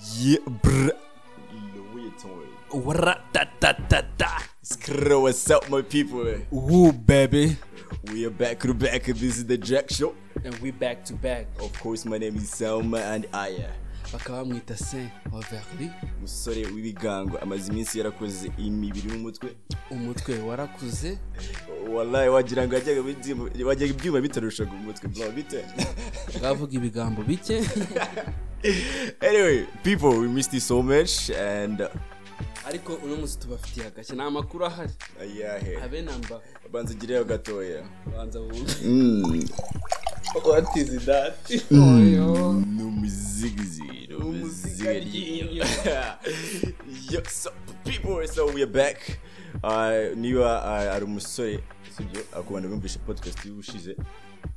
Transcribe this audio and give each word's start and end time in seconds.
Yeah, 0.00 0.38
brr. 0.62 0.90
Skr, 4.62 5.20
what's 5.20 5.50
up, 5.50 5.68
my 5.68 5.82
people? 5.82 6.24
Woo, 6.50 6.92
baby. 6.92 7.56
We 8.12 8.24
are 8.26 8.30
back 8.30 8.60
to 8.60 8.72
back. 8.74 9.04
This 9.04 9.36
is 9.38 9.46
the 9.46 9.58
Jack 9.58 9.90
Show. 9.90 10.14
And 10.44 10.54
we 10.58 10.70
back 10.70 11.04
to 11.06 11.14
back. 11.14 11.46
Of 11.60 11.72
course, 11.80 12.04
my 12.06 12.16
name 12.18 12.36
is 12.36 12.48
Selma 12.48 12.98
and 12.98 13.26
Aya. 13.34 13.68
bakaba 14.12 14.44
bamwita 14.44 14.76
saint 14.76 15.10
waverly 15.32 15.90
umusore 16.18 16.66
w'ibigango 16.66 17.38
amaze 17.38 17.72
iminsi 17.72 17.98
yarakoze 17.98 18.50
imibiri 18.58 19.08
n'umutwe 19.08 19.56
umutwe 19.90 20.38
warakuze 20.38 21.18
wallahi 21.90 22.28
wagira 22.28 22.66
ngo 22.66 22.74
yajyaga 22.74 23.00
ibyuma- 23.00 24.20
bitarushaga 24.20 24.70
umutwe 24.72 25.08
bite 25.34 25.64
bavuga 26.42 26.72
ibigambo 26.76 27.22
bike 27.22 27.62
anyway 29.20 29.66
people 29.82 30.08
we 30.20 30.28
missed 30.28 30.52
you 30.54 30.60
so 30.60 30.82
much 30.82 31.30
and 31.30 31.80
uh, 31.80 31.88
ariko 32.66 32.94
uno 32.94 33.16
munsi 33.16 33.38
tubafitiye 33.38 33.86
agashya. 33.86 34.14
Ni 34.16 34.22
amakuru 34.22 34.66
ahari. 34.66 34.92
Ayahe 35.20 35.76
habe 35.76 36.02
namba. 36.02 36.40
Banza 36.72 36.94
ugireyo 36.94 37.24
gatoya. 37.24 37.82
Banza 38.16 38.40
wumve 38.40 38.74
Mm. 38.84 39.48
what 40.44 40.76
is 40.76 41.04
that? 41.04 41.50
Ni 41.70 42.82
umuzigiziro 42.82 44.18
Umuzigiro. 44.18 45.64
yo 47.10 47.22
so 47.30 47.50
people 47.84 48.26
so 48.28 48.46
we 48.46 48.62
are 48.62 48.66
back. 48.72 49.18
Uh, 49.62 50.16
niba 50.16 50.62
uh, 50.62 50.94
ari 50.94 51.04
umusore 51.04 51.60
sibyo? 51.96 52.20
Akubona 52.32 52.68
bumvishe 52.68 52.98
podcast 52.98 53.44
y'ubushize. 53.46 53.96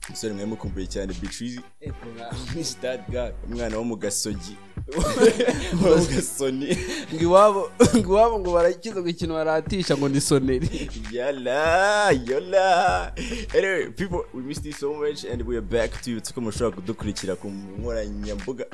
Umusore 0.07 0.33
mwari 0.33 0.49
mukumbuye 0.49 0.87
cyane 0.87 1.13
bitrizi 1.21 1.59
Eh, 1.81 1.91
bro, 2.01 2.25
I 2.31 2.55
miss 2.55 2.75
that 2.81 3.09
guy. 3.11 3.31
umwana 3.47 3.77
wo 3.77 3.83
mu 3.83 3.95
gasogi. 3.95 4.57
Wo 5.83 5.97
mu 5.97 6.05
gasoni. 6.05 6.77
Ngo 7.13 7.23
iwabo 7.23 7.71
ngo 7.95 8.13
iwabo 8.13 8.39
ngo 8.39 8.51
barakiza 8.53 8.99
ikintu 9.05 9.33
baratisha 9.33 9.97
ngo 9.97 10.09
ni 10.09 10.21
soneri. 10.21 10.89
Yala 11.11 12.11
yola. 12.11 13.13
Anyway 13.57 13.89
people 13.89 14.25
we 14.33 14.41
missed 14.41 14.65
you 14.65 14.73
so 14.73 14.93
much 14.93 15.23
and 15.25 15.41
we 15.41 15.57
are 15.57 15.61
back 15.61 16.01
to 16.01 16.11
you. 16.11 16.21
Tuko 16.21 16.41
mushobora 16.41 16.75
kudukurikira 16.75 17.35
ku 17.35 17.47
nkoranyambuga 17.49 18.65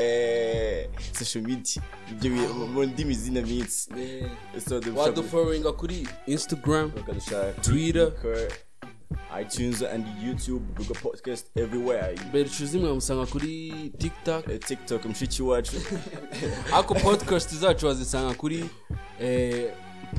eh, 0.00 0.88
social 1.12 1.44
media. 1.44 1.82
Ibyo 2.12 2.30
mu 2.54 2.84
ndimi 2.84 3.14
zina 3.14 3.42
minsi 3.42 3.88
waduforinga 4.96 5.72
kuri 5.72 6.08
instagram 6.26 6.92
Twitter. 7.62 8.12
ITunes 9.40 9.82
and 9.82 10.04
YouTube 10.22 10.60
Google 10.74 10.94
Podcast 10.94 11.46
everywhere. 11.56 12.14
Berecuzi 12.32 12.78
mwamusanga 12.78 13.26
kuri 13.26 13.72
tiktok. 13.98 14.48
Eh, 14.48 14.58
TikTok 14.60 15.04
mushiki 15.04 15.42
wacu. 15.42 15.76
Ariko 16.74 16.94
podcast 16.94 17.54
zacu 17.54 17.86
wazisanga 17.86 18.34
kuri 18.34 18.64
eh, 19.20 19.70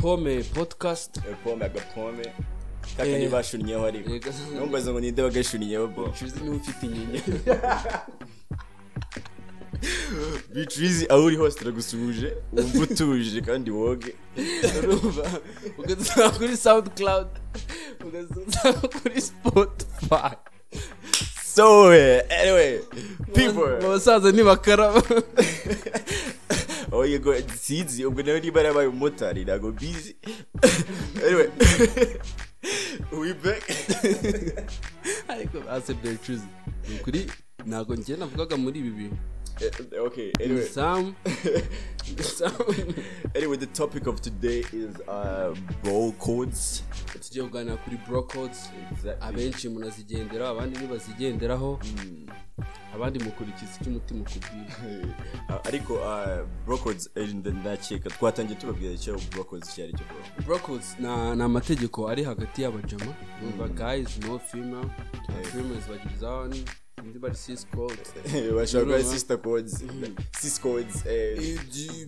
pome 0.01 0.43
podcast. 0.43 1.17
Eh, 1.17 1.35
pome 1.43 1.65
agapome 1.65 2.25
kakandi 2.97 3.25
Eh. 3.25 3.31
bashunnyeho 3.31 3.85
ariko. 3.85 4.09
Yego. 4.09 4.29
numbaza 4.59 4.91
ngo 4.91 4.99
ninde 4.99 5.21
bagashunniyeho 5.23 5.87
bro? 5.87 6.05
Berecuzi 6.05 6.43
ni 6.43 6.49
we 6.49 6.55
ufite 6.55 6.85
inyinya 6.85 7.21
Beatrice 10.53 11.05
aho 11.09 11.23
uri 11.25 11.35
hose 11.35 11.59
turagusuhuje 11.59 12.33
wumva 12.53 12.79
utuje 12.79 13.41
kandi 13.41 13.71
woge. 13.71 14.15
Urumva? 14.83 15.41
Ugasanga 15.77 16.29
kuri 16.29 16.57
soundcloud 16.57 17.27
ugasanga 18.05 18.87
kuri 19.01 19.21
spotify. 19.21 20.35
So 21.55 21.91
anyway 22.29 22.79
people. 23.33 23.85
Abasaza 23.85 24.31
ntibakaraba 24.31 25.03
oh 26.91 27.05
yego 27.05 27.35
sinzi 27.61 28.05
ubwo 28.05 28.23
nawe 28.23 28.39
niba 28.39 28.61
yarabaye 28.61 28.87
umumotari 28.87 29.43
ntabwo 29.43 29.71
bizi 29.71 30.15
anyway 31.27 31.49
we 33.11 33.33
back. 33.33 33.63
Ariko 35.27 35.57
ase 35.69 35.93
berecuzi 35.93 36.47
ni 36.89 36.95
ukuri 36.95 37.31
ntabwo 37.65 37.95
njye 37.95 38.15
navugaga 38.15 38.57
muri 38.57 38.79
ibi 38.79 38.89
bintu. 38.89 39.17
Okay 40.05 40.31
anyway. 40.39 40.63
sam 40.65 41.15
sam 42.21 42.51
anyway 43.35 43.57
the 43.57 43.65
topic 43.67 44.07
of 44.07 44.21
today 44.21 44.59
is 44.73 44.95
uh 45.07 45.53
bro 45.83 46.11
codes. 46.19 46.83
Tugiye 47.21 47.43
kuganira 47.45 47.77
kuri 47.77 47.97
bro 48.07 48.23
codes. 48.23 48.69
Exactly. 48.91 49.27
Abenshi 49.27 49.69
munazigenderaho 49.69 50.51
abandi 50.51 50.77
ntibazigenderaho. 50.79 51.79
Abandi 52.95 53.19
mukurikiza 53.19 53.71
icyo 53.81 53.89
umutima 53.91 54.21
ukubwira 54.21 55.07
Uh, 55.49 55.67
ariko 55.67 55.93
uh, 55.93 56.47
bro 56.65 56.77
codes 56.77 57.09
eh, 57.15 57.29
nda- 57.29 57.51
ndakeka. 57.51 58.09
Twatangiye 58.09 58.59
tubabwira 58.59 58.93
icyo 58.93 59.19
bro 59.31 59.43
codes 59.43 59.69
icyo 59.69 59.83
ari 59.83 59.93
cyo 59.93 60.05
bro. 60.05 60.45
Bro 60.45 60.59
codes 60.59 60.95
ni 60.99 61.07
amategeko 61.43 62.07
ari 62.09 62.23
hagati 62.23 62.61
y'abajama. 62.61 63.13
Numva 63.41 63.67
guys 63.67 64.17
no 64.19 64.39
female. 64.39 64.89
Females 65.43 65.87
bagirizaho 65.89 66.47
ni 67.01 67.07
indi 67.07 67.19
bari 67.19 67.35
cis 67.35 67.65
codes 67.75 68.13
bashobora 68.55 68.97
Urumva? 68.97 69.13
sister 69.13 69.37
codes. 69.41 69.83
Sis 70.39 70.59
codes 70.59 71.03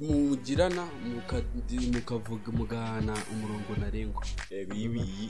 mugirana 0.01 0.87
mukavuga 1.93 2.51
mugahana 2.51 3.13
umurongo 3.31 3.73
ntarengwa 3.77 4.23
yego 4.51 4.73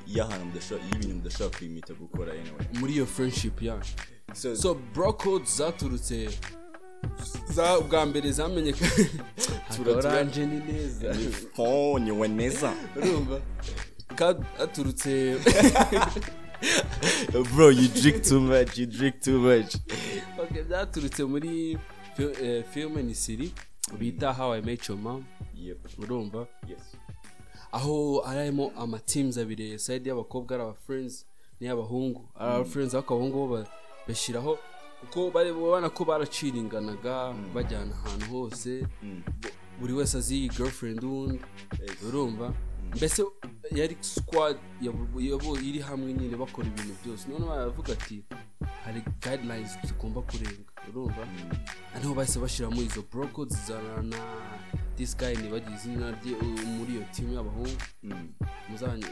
y'ahantu 0.08 0.46
mudashobora 0.46 0.86
y'ibintu 0.88 1.16
mudashobora 1.16 1.58
kwimita 1.58 1.94
gukora 1.94 2.32
anyway 2.32 2.68
muri 2.80 2.94
iyo 2.94 3.06
friendship 3.06 3.62
yanyu 3.62 3.84
so, 4.56 4.74
bro 4.94 5.14
codes 5.14 5.58
zaturutse 5.58 6.30
za 7.54 7.80
bwa 7.82 8.06
mbere 8.06 8.32
zamenyekanye 8.32 9.10
Tura- 9.76 9.96
oranje 9.96 10.46
ni 10.46 10.60
neza 10.74 11.14
ni 11.14 11.32
fon 11.56 12.04
ni 12.04 12.28
neza 12.28 12.74
urumva 12.96 13.42
Ka- 14.16 14.40
haturutse 14.58 15.38
bro 17.56 17.70
you 17.70 17.88
drink 17.88 18.24
too 18.24 18.40
much 18.40 18.78
you 18.78 18.86
drink 18.86 19.20
too 19.22 19.40
much. 19.40 19.76
Okay, 20.40 20.64
byaturutse 20.64 21.24
muri 21.24 21.78
fi- 22.18 22.44
eh, 22.46 22.64
filime 22.74 23.04
ni 23.04 23.16
siri 23.16 23.52
bita 24.00 24.34
how 24.34 24.52
i 24.54 24.62
met 24.62 24.88
your 24.90 24.98
mom. 24.98 25.26
Yep. 25.56 25.78
Urumva? 26.00 26.48
Yes. 26.68 26.80
Aho 27.72 28.22
harimo 28.22 28.72
amateams 28.78 29.38
abiri 29.38 29.80
side 29.80 30.10
y'abakobwa 30.10 30.56
ari 30.56 30.64
aba 30.64 30.74
friends 30.74 31.26
n'iy'abahungu. 31.62 32.22
Ari 32.36 32.52
aba 32.56 32.66
friends 32.66 32.94
ariko 32.94 33.14
abahungu 33.14 33.38
bo 33.38 33.48
ba- 33.48 33.68
bashyiraho 34.08 34.58
kuko 35.02 35.32
bari 35.32 35.54
babona 35.54 35.90
ko 35.90 36.06
baraciringanaga 36.06 37.34
bajyana 37.54 37.96
ahantu 38.06 38.26
hose. 38.26 38.84
Bu- 39.04 39.52
buri 39.82 39.94
wese 39.94 40.18
azi 40.18 40.50
girlfriend 40.50 41.04
wundi. 41.04 41.40
Urumva? 42.08 42.54
Mbese 42.96 43.24
yari 43.72 43.96
yabu- 44.82 45.60
iri 45.60 45.80
hamwe 45.80 46.14
nyine 46.14 46.36
bakora 46.38 46.68
ibintu 46.68 46.94
byose. 47.04 47.28
None 47.30 47.46
baravuga 47.46 47.94
ati 47.94 48.24
hari 48.86 49.02
guidelines 49.22 49.78
tugomba 49.88 50.22
kurenga. 50.22 50.70
Urumva? 50.90 51.28
Ariho 51.96 52.14
bahise 52.16 52.40
bashyiramo 52.40 52.82
izo 52.82 53.02
broko 53.12 53.46
zizana 53.46 54.02
na 54.02 54.18
this 54.98 55.18
guy 55.18 55.34
ntibagize 55.36 55.76
izina 55.76 56.12
rye 56.12 56.36
muri 56.78 56.92
iyo 56.94 57.04
timu 57.14 57.34
y'abahungu. 57.34 57.78
Mm. 58.04 58.30
muzanye 58.70 59.06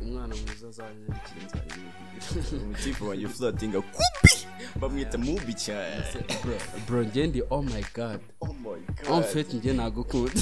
umwana 0.00 0.34
mwiza 0.36 0.68
azanyandikira 0.68 1.44
nzarebe 1.44 2.64
umutipe 2.64 3.04
wanjye 3.08 3.28
floatinga 3.28 3.80
kubi 3.80 4.32
bamwita 4.80 5.18
mubi 5.18 5.54
cyane 5.54 6.04
bro 6.44 6.54
bro 6.86 7.02
njye 7.04 7.26
ndi 7.26 7.42
oh 7.50 7.62
my 7.62 7.84
god. 7.94 8.20
Oh 8.40 8.54
my 8.54 8.80
god. 9.08 9.24
fait 9.24 9.54
njye 9.54 9.72
nagukunda 9.72 10.32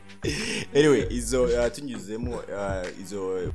anyway 0.76 1.06
izo 1.10 1.42
uh, 1.44 1.72
tunyuzemo 1.74 2.36
uh, 2.36 3.00
izo 3.02 3.52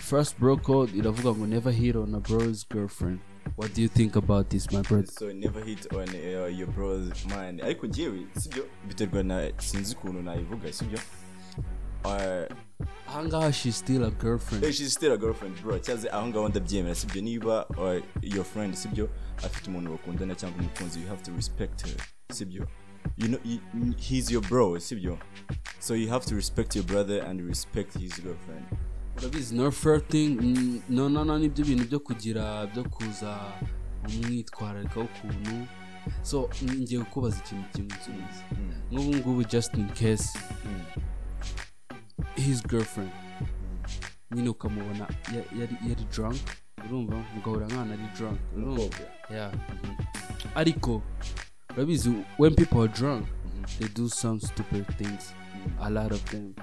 first 0.00 0.38
bro 0.38 0.56
code 0.56 0.98
iravuga 0.98 1.30
ngo 1.34 1.46
never 1.46 1.72
hit 1.72 1.96
on 1.96 2.14
a 2.14 2.20
bro's 2.20 2.68
girlfriend. 2.68 3.18
What 3.56 3.74
do 3.74 3.82
you 3.82 3.88
think 3.88 4.16
about 4.16 4.48
this 4.48 4.70
my 4.70 4.82
brother? 4.82 5.06
So 5.06 5.32
never 5.32 5.60
hit 5.64 5.92
on 5.92 6.08
uh, 6.08 6.46
your 6.46 6.68
brother's 6.68 7.24
mind 7.26 7.60
ariko 7.62 7.86
njyewe 7.86 8.26
sibyo? 8.38 8.66
Biterwa 8.88 9.22
na 9.22 9.52
sinzi 9.58 9.94
ukuntu 9.94 10.22
nayivuga 10.22 10.72
sibyo? 10.72 10.98
Uh, 12.04 12.56
ahangaha 13.08 13.52
she 13.52 13.72
still 13.72 14.04
a 14.04 14.10
girlfriend. 14.10 14.74
She's 14.74 14.92
still 14.92 15.12
a 15.12 15.16
girlfriend 15.18 15.62
bro. 15.62 15.78
Cyaze 15.78 16.08
aho 16.10 16.26
ngaho 16.26 16.48
ndabyemera 16.48 16.94
sibyo 16.94 17.22
niba 17.22 17.66
uh, 17.68 18.02
your 18.22 18.44
friend 18.44 18.74
sibyo 18.74 19.08
afite 19.36 19.70
umuntu 19.70 19.90
bakundana 19.90 20.34
cyangwa 20.34 20.60
umukunzi 20.60 21.00
you 21.00 21.06
have 21.08 21.22
to 21.22 21.32
respect 21.36 21.82
her 21.86 21.96
sibyo? 22.32 22.66
You 23.16 23.28
know 23.28 23.38
he, 23.44 23.60
he's 23.98 24.30
your 24.30 24.42
bro 24.42 24.78
sibyo? 24.78 25.18
So 25.78 25.94
you 25.94 26.08
have 26.08 26.26
to 26.26 26.34
respect 26.34 26.76
your 26.76 26.84
brother 26.84 27.22
and 27.22 27.40
respect 27.48 27.98
his 27.98 28.12
girlfriend. 28.20 28.66
Urabizi 29.18 29.54
no 29.54 29.70
flirting 29.70 30.36
mm, 30.40 30.82
no 30.88 31.08
no 31.08 31.24
no 31.24 31.38
ni 31.38 31.48
byo 31.48 31.64
bintu 31.64 31.84
byo 31.84 31.98
kugira 32.00 32.66
byo 32.66 32.84
kuza 32.84 33.38
umwitwararika 34.08 35.00
w'ukuntu. 35.00 35.66
So 36.22 36.50
ngiye 36.64 37.00
kukubaza 37.00 37.36
ikintu 37.44 37.68
kimwe 37.72 37.96
nsubiza 37.96 38.44
nk'ubu 38.92 39.16
ngubu 39.16 39.44
just 39.44 39.74
in 39.74 39.88
case. 39.88 40.38
His 42.36 42.62
girlfriend. 42.66 43.10
Nyine 44.30 44.48
ukamubona 44.48 45.08
ya- 45.34 45.88
yari 45.88 46.04
drunk. 46.12 46.36
Urumva? 46.86 47.16
Mugahura 47.34 47.66
nk'ahantu 47.66 47.92
ari 47.92 48.08
drunk. 48.18 48.38
Urumva? 48.56 48.96
Ariko 50.54 51.02
urabizi 51.76 52.10
when 52.38 52.54
people 52.54 52.78
are 52.80 52.88
drunk 52.88 53.26
they 53.78 53.88
do 53.88 54.08
some 54.08 54.40
stupid 54.40 54.86
things. 54.96 55.34
A 55.80 55.90
lot 55.90 56.14
of 56.14 56.24
them. 56.24 56.54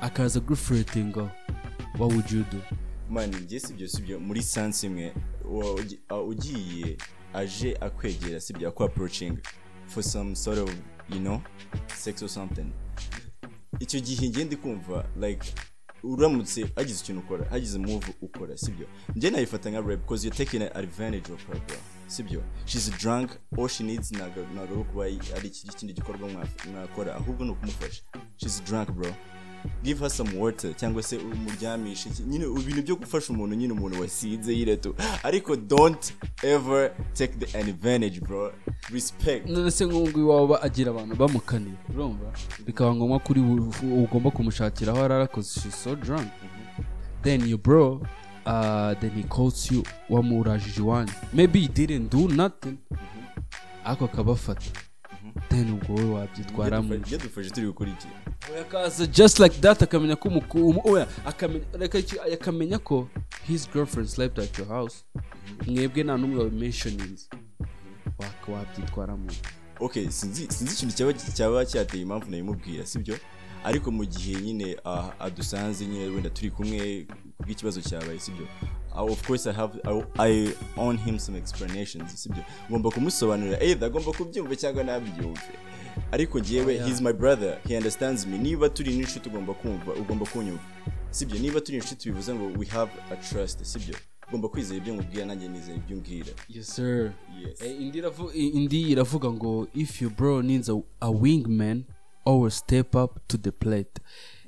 Akaza 0.00 0.40
gufretinga 0.40 1.30
what 1.98 2.12
would 2.12 2.30
you 2.30 2.44
do? 2.52 2.60
Mani 3.10 3.36
njye 3.36 3.60
sibyo 3.60 3.88
sibyo 3.88 4.20
muri 4.20 4.42
sansi 4.42 4.86
imwe 4.86 5.14
ugiye 6.26 6.96
aje 7.34 7.76
akwegera 7.80 8.40
sibyo 8.40 8.68
aku 8.68 8.84
approaching 8.84 9.38
for 9.86 10.02
some 10.02 10.36
sort 10.36 10.58
of 10.58 10.70
you 11.08 11.18
know 11.20 11.40
sex 11.94 12.22
or 12.22 12.28
something. 12.28 12.66
Icyo 13.80 14.00
gihe 14.00 14.28
njye 14.28 14.44
ndi 14.44 14.56
kumva 14.56 15.04
like 15.20 15.54
uramutse 16.02 16.66
hagize 16.76 17.00
ikintu 17.02 17.20
ukora 17.20 17.44
hagize 17.50 17.78
move 17.78 18.06
ukora 18.22 18.56
sibyo? 18.56 18.86
Njye 19.16 19.30
nayifata 19.30 19.70
nka 19.70 19.80
rap 19.80 20.00
because 20.00 20.26
you're 20.26 20.44
taking 20.44 20.62
advantage 20.62 21.32
of 21.32 21.46
her 21.46 21.56
bro. 21.66 21.76
Sibyo? 22.06 22.42
She's 22.64 22.90
drunk 22.98 23.30
all 23.58 23.68
she 23.68 23.84
needs 23.84 24.12
ntabwo 24.12 24.40
ari 24.62 24.72
ukuba 24.74 25.04
ari 25.04 25.48
iki- 25.48 25.66
ikindi 25.68 25.92
gikorwa 25.94 26.28
mwa- 26.28 26.48
mwakora 26.72 27.14
ahubwo 27.16 27.44
ni 27.44 27.50
ukumufasha. 27.50 28.02
She's 28.36 28.62
drunk 28.64 28.90
bro. 28.90 29.14
Give 29.84 30.00
her 30.00 30.10
some 30.10 30.38
water 30.38 30.76
cyangwa 30.76 31.02
se 31.02 31.16
umuryamishe 31.16 32.10
nyine 32.26 32.44
ibintu 32.44 32.82
byo 32.82 32.96
gufasha 32.96 33.32
umuntu 33.32 33.54
nyine 33.54 33.72
umuntu 33.72 34.00
wasinze 34.00 34.52
yireto 34.56 34.94
ariko 35.22 35.56
don't 35.56 36.12
ever 36.42 36.92
take 37.14 37.34
the 37.46 37.58
advantage 37.58 38.20
bro. 38.20 38.52
Respect. 38.92 39.48
None 39.48 39.70
se 39.70 39.86
nk'ubu 39.86 40.20
iwawe 40.20 40.58
agira 40.62 40.90
abantu 40.90 41.16
bamukaniye 41.16 41.74
urumva? 41.88 42.32
Bikaba 42.66 42.94
ngombwa 42.94 43.18
kuri 43.18 43.40
ugomba 43.82 44.30
kumushakira 44.30 44.92
aho 44.92 45.04
arara 45.04 45.26
cause 45.26 45.60
she's 45.60 45.74
so 45.82 45.94
drunk. 45.96 46.28
Then 47.22 47.48
your 47.48 47.58
bro 47.58 48.02
uh, 48.46 48.94
then 49.00 49.10
he 49.10 49.22
calls 49.22 49.70
you 49.72 49.82
wamurajije 50.10 50.80
iwanyu. 50.80 51.12
Maybe 51.32 51.60
he 51.60 51.68
didn't 51.68 52.12
do 52.12 52.28
nothing. 52.28 52.76
Ariko 53.84 54.04
akabafata 54.04 54.66
then 55.48 55.70
ubwo 55.72 55.94
wowe 55.94 56.10
wabyitwaramo. 56.14 56.94
Ibyo 56.94 57.18
dufashe 57.18 57.50
turi 57.50 57.66
gukora 57.66 57.90
iki? 57.90 58.08
Akaza 58.60 59.06
just 59.06 59.38
like 59.38 59.60
that 59.60 59.82
akamenya 59.82 60.16
ko 60.16 60.28
umuku- 60.28 60.68
umu- 60.68 60.82
oya, 60.84 61.06
akamenya 62.32 62.78
ko 62.78 63.08
his 63.46 63.68
girlfriend 63.72 64.08
slept 64.08 64.38
at 64.38 64.58
your 64.58 64.68
house. 64.68 65.04
Mwebwe 65.66 66.02
nta 66.04 66.16
n'umwe 66.16 66.38
wabimentioninze 66.44 67.28
wabyitwaramo. 68.48 69.30
Okay 69.80 70.10
sinzi 70.10 70.44
ikintu 70.44 70.94
cyaba 70.94 71.12
cyaba 71.12 71.66
cyateye 71.66 72.02
impamvu 72.02 72.30
nabimubwira 72.30 72.86
sibyo? 72.86 73.18
Ariko 73.64 73.90
mu 73.90 74.04
gihe 74.04 74.40
nyine 74.42 74.76
ah, 74.84 75.10
adusanze 75.20 75.86
nyine 75.86 76.04
wenda 76.06 76.30
turi 76.30 76.50
kumwe 76.50 77.06
kubw'ikibazo 77.36 77.80
cyabaye 77.82 78.18
sibyo? 78.18 78.46
Ah, 78.96 79.02
of 79.04 79.22
course 79.26 79.46
I 79.46 79.52
have 79.52 79.80
I, 79.84 80.02
I 80.18 80.54
own 80.76 80.96
him 80.98 81.18
some 81.18 81.38
explanations 81.38 82.14
sibyo? 82.22 82.42
Ngomba 82.70 82.90
kumusobanurira. 82.90 83.62
Either 83.62 83.86
agomba 83.86 84.12
kubyumva 84.12 84.56
cyangwa 84.56 84.84
ntabyumve 84.84 85.40
ariko 86.12 86.38
njyewe 86.38 86.74
yeah. 86.74 86.88
he's 86.88 87.00
my 87.00 87.12
brother. 87.12 87.58
He 87.68 87.76
understands 87.76 88.26
me. 88.26 88.38
Niba 88.38 88.68
turi 88.68 88.94
n'inshuti 88.96 89.28
ugomba 89.28 89.54
kumva 89.54 89.92
ugomba 89.94 90.26
kunyumva. 90.26 90.62
Sibyo? 91.10 91.38
Niba 91.38 91.60
turi 91.60 91.78
inshuti 91.78 92.10
bivuze 92.10 92.34
ngo 92.34 92.58
we 92.58 92.66
have 92.66 92.90
a 93.12 93.16
trust 93.16 93.64
sibyo? 93.64 93.94
Ugomba 94.28 94.48
kwizera 94.48 94.76
ibyo 94.78 94.94
nkubwira 94.94 95.26
nanjye 95.26 95.48
nizera 95.48 95.76
ibyo 95.76 95.96
umbwira. 95.96 96.28
Yes 96.48 96.66
sir. 96.76 97.12
Yes. 97.42 97.62
Eh, 97.62 97.80
indi 97.80 98.02
i- 98.34 98.48
indi 98.48 98.82
iravuga 98.90 99.32
ngo 99.32 99.68
if 99.74 100.02
your 100.02 100.12
bro 100.12 100.42
needs 100.42 100.68
a, 100.68 100.80
a 101.00 101.10
wingman 101.10 101.84
always 102.24 102.54
step 102.58 102.94
up 102.94 103.28
to 103.28 103.38
the 103.38 103.50
plate. 103.50 104.00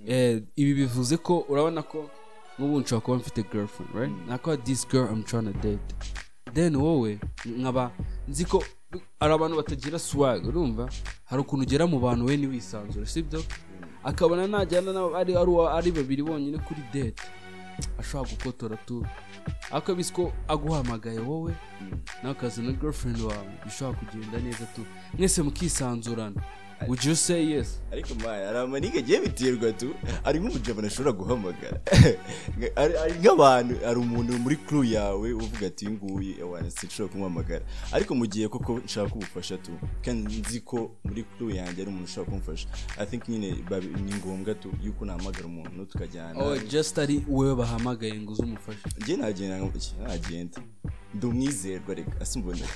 Eh, 0.06 0.42
ibi 0.56 0.74
bivuze 0.74 1.16
ko 1.16 1.44
urabona 1.48 1.82
ko 1.82 2.10
nk'ubu 2.58 2.80
nshobora 2.80 3.00
kuba 3.04 3.16
mfite 3.16 3.42
girlfriend 3.52 3.94
right? 3.94 4.12
Nako 4.28 4.56
this 4.56 4.88
girl 4.88 5.08
I'm 5.12 5.22
trying 5.24 5.52
to 5.52 5.58
date. 5.58 5.94
Then 6.54 6.76
wowe 6.76 7.18
nkaba 7.46 7.90
nzi 8.28 8.44
ko 8.44 8.64
hari 9.20 9.34
abantu 9.34 9.56
batagira 9.56 9.98
swag 9.98 10.46
urumva? 10.46 10.88
Hari 11.24 11.42
ukuntu 11.42 11.62
ugera 11.62 11.86
mu 11.86 11.98
bantu 12.00 12.24
we 12.26 12.36
ntiwisanzure 12.36 13.06
sibyo 13.06 13.44
akabona 14.04 14.46
najyana 14.46 14.90
ari 15.18 15.36
ari 15.36 15.90
babiri 15.92 16.22
bonyine 16.22 16.58
kuri 16.58 16.82
date. 16.92 17.22
Ashobora 17.98 18.30
gukotora 18.30 18.76
tu. 18.76 19.06
Ariko 19.70 19.94
bizi 19.94 20.12
ko 20.12 20.32
aguhamagaye 20.48 21.18
wowe 21.18 21.54
nawe 22.22 22.34
ukazana 22.34 22.72
girlfriend 22.72 23.20
wawe 23.20 23.48
bishobora 23.64 23.98
kugenda 23.98 24.38
neza 24.40 24.66
tu. 24.74 24.82
Mwese 25.18 25.42
mukisanzurana. 25.42 26.42
Would 26.86 27.04
you 27.04 27.14
say 27.14 27.42
yes? 27.42 27.80
Ariko 27.92 28.14
maya 28.14 28.46
hari 28.46 28.58
amaniga 28.58 28.98
agiye 28.98 29.20
biterwa 29.20 29.72
tu? 29.72 29.94
Ari 30.24 30.38
nk'umujama 30.40 30.86
ashobora 30.86 31.12
guhamagara. 31.12 31.80
Ari- 32.76 33.18
nk'abantu 33.20 33.74
hari 33.84 33.98
umuntu 33.98 34.38
muri 34.38 34.56
crew 34.56 34.84
yawe 34.84 35.32
uvuga 35.32 35.66
ati 35.66 35.86
uyu 35.86 35.96
nguyu 35.96 36.34
ewana 36.40 36.70
sinshobora 36.70 37.12
kumuhamagara. 37.12 37.64
Ariko 37.92 38.14
mu 38.14 38.26
gihe 38.26 38.48
koko 38.48 38.78
nshaka 38.78 39.14
ubufasha 39.14 39.56
tu 39.58 39.72
kandi 40.04 40.40
nzi 40.40 40.60
ko 40.60 40.90
muri 41.04 41.24
crew 41.24 41.50
yanjye 41.50 41.82
ari 41.82 41.90
umuntu 41.90 42.04
ushobora 42.04 42.30
kumufasha. 42.30 42.68
I 42.98 43.06
think 43.06 43.28
nyine 43.28 43.56
ni 44.04 44.14
ngombwa 44.14 44.54
tu 44.54 44.70
yuko 44.82 45.04
nahamagara 45.04 45.46
umuntu 45.46 45.86
tukajyana. 45.86 46.38
Oh 46.38 46.56
just 46.58 46.98
ari 46.98 47.24
wowe 47.28 47.54
bahamagaye 47.54 48.20
ngo 48.20 48.32
uze 48.32 48.42
umufashe. 48.42 48.84
Njye 49.00 49.16
nagenda 49.16 49.58
ndi 51.14 51.26
umwizerwa 51.26 51.94
reka 51.94 52.20
asimbona 52.20 52.66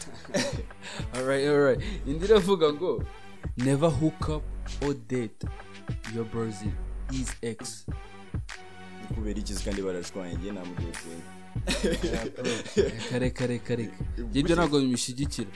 alright 1.14 1.48
alright 1.48 1.80
indi 2.06 2.24
iravuga 2.24 2.72
ngo 2.72 3.04
never 3.56 3.90
hook 3.90 4.28
up 4.28 4.42
or 4.82 4.94
date 4.94 5.46
your 6.14 6.24
brother 6.24 6.72
is 7.12 7.32
ex. 7.42 7.86
Kubera 9.14 9.40
ikizi 9.40 9.64
kandi 9.64 9.82
barashwanye 9.82 10.34
njye 10.34 10.52
namugenzi 10.52 11.08
kare 13.10 13.30
kare 13.30 13.58
kare. 13.58 13.90
Ibyo 14.34 14.56
ntabwo 14.56 14.80
bimushyigikira. 14.80 15.50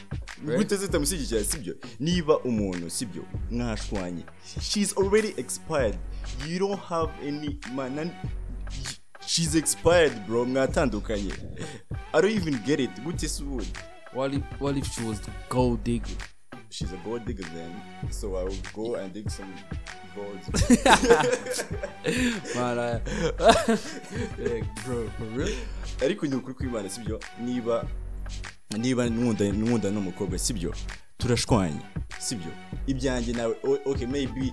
Gute 0.56 0.76
zitamushyigikira 0.76 1.44
sibyo 1.44 1.76
niba 2.00 2.38
umuntu 2.38 2.90
sibyo 2.90 3.24
mwashwanye 3.50 4.24
she's 4.60 4.96
already 4.96 5.34
expired. 5.36 5.98
You 6.48 6.58
don't 6.58 6.80
have 6.80 7.12
any 7.26 7.58
man. 7.74 8.10
She's 9.26 9.54
expired 9.54 10.26
bro. 10.26 10.44
Mwatandukanye. 10.44 11.32
I 12.12 12.20
don't 12.20 12.36
even 12.36 12.58
get 12.66 12.80
it. 12.80 12.90
Gute 13.04 13.28
se 13.28 13.42
ubundi. 13.42 13.72
What 14.60 14.76
if 14.76 14.86
she 14.92 15.04
was 15.04 15.20
the 15.20 15.30
gold 15.48 15.84
digger? 15.84 16.16
She's 16.76 16.93
a 16.93 16.96
gold 17.05 17.25
digger 17.25 17.44
then 17.55 17.73
so 18.11 18.37
i 18.37 18.44
will 18.44 18.62
go 18.75 18.96
and 18.96 19.12
dig 19.14 19.31
some 19.31 19.50
gold. 20.14 20.38
Mara. 22.56 23.00
Eh, 24.38 24.62
bro 24.84 25.08
for 25.19 25.25
real? 25.37 25.56
Ariko 26.05 26.26
ni 26.26 26.34
ukuri 26.34 26.55
kw'imana 26.55 26.88
sibyo 26.88 27.20
niba 27.44 27.84
niba 28.78 29.06
nkunda 29.06 29.90
n'umukobwa 29.90 30.38
sibyo 30.38 30.75
turashwanye 31.19 31.81
sibyo 32.19 32.50
ibyanjye 32.87 33.33
nawe. 33.33 33.56
Okay 33.85 34.06
maybe 34.06 34.52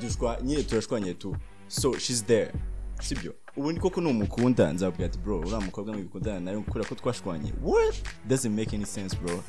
dushwa 0.00 0.38
nyine 0.42 0.62
turashwanye 0.62 1.14
tu 1.14 1.36
so 1.68 1.98
she's 1.98 2.24
there 2.24 2.52
sibyo 3.00 3.34
ubundi 3.56 3.80
koko 3.80 4.00
numukunda 4.00 4.72
nzabwira 4.72 5.06
ati 5.06 5.18
bro 5.18 5.38
uriya 5.40 5.60
mukobwa 5.60 5.92
mwikundana 5.94 6.40
nawe 6.40 6.60
kubera 6.62 6.84
ko 6.88 6.94
twashwanye 6.94 7.52
what? 7.62 7.94
Doesn't 8.28 8.54
make 8.56 8.76
any 8.76 8.86
sense 8.86 9.16
bro. 9.16 9.42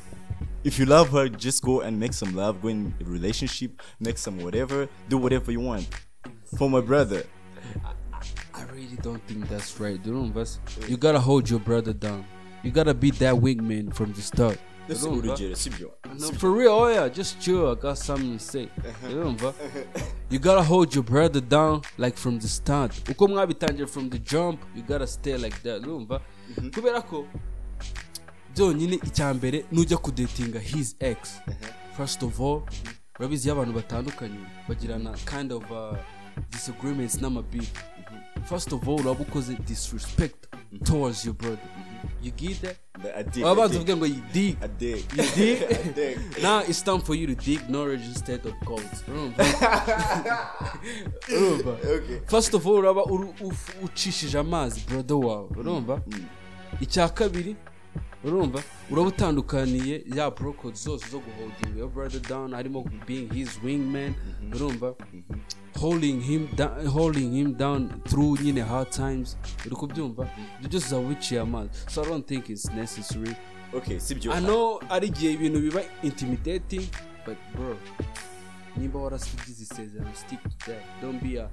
If 0.64 0.78
you 0.78 0.86
love 0.86 1.10
her 1.10 1.28
just 1.28 1.62
go 1.62 1.80
and 1.80 1.98
make 1.98 2.12
some 2.12 2.34
love 2.34 2.60
go 2.62 2.68
in 2.68 2.94
a 3.00 3.04
relationship 3.04 3.80
make 3.98 4.18
some 4.18 4.38
whatever 4.38 4.88
do 5.08 5.18
whatever 5.18 5.50
you 5.52 5.60
want 5.60 5.88
for 6.56 6.68
my 6.68 6.80
brother 6.80 7.24
I 8.54 8.64
really 8.72 8.96
don't 9.00 9.22
think 9.26 9.48
that's 9.48 9.80
right. 9.80 9.98
You 10.04 10.96
gotta 10.96 11.20
hold 11.20 11.48
your 11.48 11.60
brother 11.60 11.92
down. 11.92 12.24
You 12.62 12.70
gotta 12.70 12.92
be 12.92 13.10
that 13.12 13.34
wingman 13.34 13.94
from 13.94 14.12
the 14.12 14.20
start. 14.20 14.58
No, 14.88 16.30
for 16.32 16.50
real, 16.50 16.72
oh 16.72 16.88
yeah, 16.88 17.08
just 17.08 17.40
chill. 17.40 17.70
I 17.70 17.74
got 17.74 17.96
something 17.96 18.36
to 18.36 18.44
say. 18.44 18.68
Urumva? 19.04 19.54
You 20.28 20.38
gotta 20.38 20.62
hold 20.62 20.94
your 20.94 21.04
brother 21.04 21.40
down 21.40 21.82
like 21.96 22.16
from 22.16 22.38
the 22.38 22.48
start. 22.48 22.90
Uko 23.04 23.28
mwabitangira 23.28 23.88
from 23.88 24.10
the 24.10 24.18
jump, 24.18 24.60
you 24.74 24.82
gotta 24.82 25.06
stay 25.06 25.36
like 25.36 25.62
that. 25.62 25.82
Urumva? 25.82 26.20
Kubera 26.70 27.06
ko 27.06 27.26
byonyine 28.56 28.96
icya 29.06 29.34
mbere 29.34 29.64
nujya 29.72 29.96
kudatinga 29.98 30.58
his 30.60 30.96
ex. 31.00 31.18
First 31.96 32.22
of 32.22 32.40
all 32.40 32.62
urabizi 33.18 33.48
iyo 33.48 33.54
abantu 33.54 33.72
batandukanye 33.74 34.38
bagirana 34.68 35.12
kind 35.24 35.52
of 35.52 35.70
uh, 35.70 35.96
disagreements 36.50 37.20
n'amabeef 37.20 37.70
first 38.48 38.72
of 38.72 38.88
all 38.88 39.00
uraba 39.00 39.20
ukoze 39.20 39.54
disrespect 39.68 40.46
towards 40.84 41.24
your 41.24 41.34
brother. 41.34 41.68
You 42.22 42.30
get 42.32 42.60
that 42.62 42.76
I 43.16 43.22
dig, 43.22 43.42
I 43.42 43.46
wabanza 43.46 43.68
dig. 43.78 43.82
uvuge 43.82 43.96
ngo 43.96 44.06
you 44.06 44.22
dig. 44.32 44.56
I 44.62 44.68
dig. 44.68 45.04
you 45.16 45.92
dig? 45.94 46.18
Now 46.42 46.60
it's 46.68 46.82
time 46.82 47.00
for 47.00 47.14
you 47.14 47.26
to 47.26 47.34
dig 47.34 47.60
knowledge 47.68 48.04
instead 48.04 48.46
of 48.46 48.54
gold 48.64 48.86
urumva 49.08 49.44
first 52.26 52.54
of 52.54 52.66
all 52.66 52.74
uraba 52.74 53.02
ucishije 53.82 54.38
amazi 54.38 54.80
brother 54.88 55.16
wawe. 55.16 55.48
Urumva 55.58 56.02
icya 56.80 57.08
kabiri 57.08 57.56
urumva? 58.24 58.62
Uraba 58.90 59.08
utandukaniye 59.08 60.04
ya 60.14 60.30
brocode 60.30 60.76
zose 60.76 61.06
zo 61.10 61.18
guholding 61.20 61.78
your 61.78 61.90
brother 61.90 62.20
down 62.20 62.52
harimo 62.54 62.84
being 63.06 63.28
his 63.34 63.58
wingman. 63.64 64.14
Urumva? 64.54 64.94
Holding 65.80 66.20
him 66.20 66.48
down, 66.56 66.86
holding 66.86 67.32
him 67.32 67.54
down 67.56 67.88
through 68.08 68.36
nyine 68.42 68.60
hard 68.62 68.90
times. 68.90 69.36
Uri 69.66 69.76
kubyumva? 69.76 70.28
Ibyo 70.58 70.68
byose 70.70 70.86
uzaba 70.86 71.08
wiciye 71.08 71.40
amazi. 71.40 71.70
So 71.88 72.02
i 72.02 72.08
don't 72.08 72.26
think 72.26 72.50
it's 72.50 72.70
necessary. 72.70 73.36
Okay 73.74 74.00
sibyo 74.00 74.32
ano 74.32 74.80
ari 74.88 75.06
igihe 75.06 75.32
ibintu 75.32 75.60
biba 75.60 75.82
intimidating 76.02 76.82
but 77.26 77.36
bro 77.56 77.76
nimba 78.76 78.98
warasigize 78.98 79.62
isezerano 79.62 80.14
stick 80.14 80.42
to 80.42 80.66
that. 80.66 80.82
Don't 81.02 81.22
be 81.22 81.38
a 81.40 81.48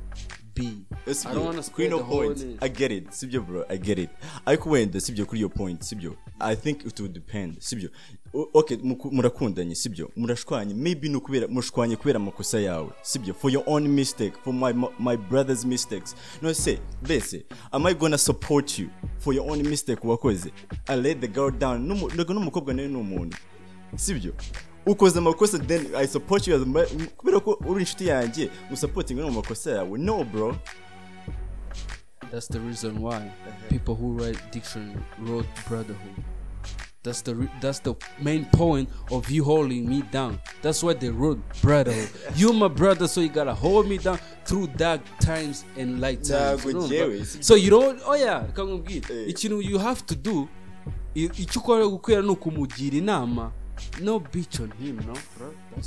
b 0.58 0.70
I 1.08 1.34
don't 1.34 1.46
wanna 1.46 1.64
sibyo 1.64 1.76
kuri 1.76 1.90
no 1.90 2.00
point 2.04 2.38
name. 2.38 2.58
i 2.62 2.70
get 2.70 2.92
it 2.92 3.12
sibyo 3.12 3.42
bro 3.42 3.66
i 3.70 3.78
get 3.78 3.98
it 4.00 4.10
ariko 4.46 4.70
wenda 4.70 5.00
sibyo 5.02 5.26
kuri 5.26 5.40
iyo 5.40 5.50
point 5.50 5.82
sibyo 5.82 6.16
i 6.40 6.56
think 6.56 6.86
it 6.86 7.00
would 7.00 7.14
depend 7.14 7.60
sibyo 7.60 7.90
okay 8.54 8.78
murakundanye 9.12 9.76
sibyo 9.76 10.12
murashwanye 10.16 10.74
maybe 10.74 11.10
ni 11.10 11.16
ukubera 11.16 11.48
mushwanye 11.48 11.96
kubera 11.96 12.20
amakosa 12.20 12.60
yawe 12.60 12.90
sibyo 13.02 13.34
for 13.34 13.52
your 13.52 13.64
own 13.66 13.88
mistake 13.88 14.34
for 14.44 14.54
my 14.54 14.74
my 15.00 15.18
brother's 15.18 15.66
mistakes 15.66 16.16
no 16.42 16.54
se 16.54 16.80
bese 17.08 17.46
am 17.72 17.86
i 17.86 17.94
gonna 17.94 18.18
support 18.18 18.80
you 18.80 18.90
for 19.20 19.34
your 19.36 19.52
own 19.52 19.64
mistake 19.68 20.08
wakoze 20.08 20.52
i 20.88 20.96
let 21.02 21.20
the 21.20 21.28
girl 21.28 21.52
down 21.52 21.82
ntabwo 22.14 22.34
n'umukobwa 22.34 22.74
nawe 22.74 22.88
ni 22.88 22.96
umuntu 22.98 23.38
sibyo 23.96 24.34
ukoze 24.88 25.20
amakosa 25.20 25.60
then 25.60 25.88
i 25.96 26.08
support 26.08 26.48
you 26.48 26.56
as 26.56 26.66
my, 26.68 26.86
kubera 27.18 27.40
ko 27.40 27.60
uri 27.66 27.80
inshuti 27.82 28.08
yanjye 28.08 28.50
usapotinga 28.72 29.22
no 29.22 29.28
mu 29.30 29.34
makosa 29.42 29.72
yawe 29.72 30.00
no 30.00 30.24
bro 30.24 30.56
That's 32.32 32.48
the 32.48 32.60
reason 32.60 33.02
why 33.02 33.32
people 33.70 33.96
who 33.96 34.12
write 34.12 34.38
dictionary 34.52 35.00
wrote 35.20 35.48
brotherhood. 35.70 36.24
That's 37.02 37.22
the 37.22 37.36
re- 37.36 37.50
that's 37.62 37.80
the 37.80 37.96
main 38.22 38.44
point 38.52 38.90
of 39.12 39.30
you 39.32 39.46
holding 39.46 39.88
me 39.88 40.02
down. 40.12 40.40
That's 40.62 40.84
why 40.84 40.94
they 40.94 41.10
wrote 41.10 41.40
brotherhood. 41.62 42.10
you 42.36 42.52
my 42.52 42.68
brother, 42.68 43.08
so 43.08 43.22
you 43.22 43.30
gotta 43.30 43.54
hold 43.54 43.88
me 43.88 43.98
down 43.98 44.20
through 44.44 44.68
dark 44.76 45.00
times 45.22 45.64
and 45.78 46.02
light 46.02 46.24
times. 46.26 46.66
Ntabwo 46.66 46.90
You 46.92 47.18
know, 47.18 47.24
so 47.24 47.56
you 47.56 47.70
don't. 47.70 48.02
Oh 48.06 48.16
yeah, 48.16 48.44
kamubwira 48.54 49.10
Eh. 49.10 49.30
ikintu 49.30 49.62
you 49.64 49.78
have 49.80 50.06
to 50.06 50.16
do. 50.16 50.50
Icyo 51.16 51.62
ukora 51.62 51.88
gukwera 51.88 52.22
ni 52.22 52.30
ukumugira 52.30 52.98
inama. 52.98 53.52
No 54.02 54.20
bitch 54.20 54.60
on 54.60 54.72
him, 54.80 54.96
no, 55.08 55.14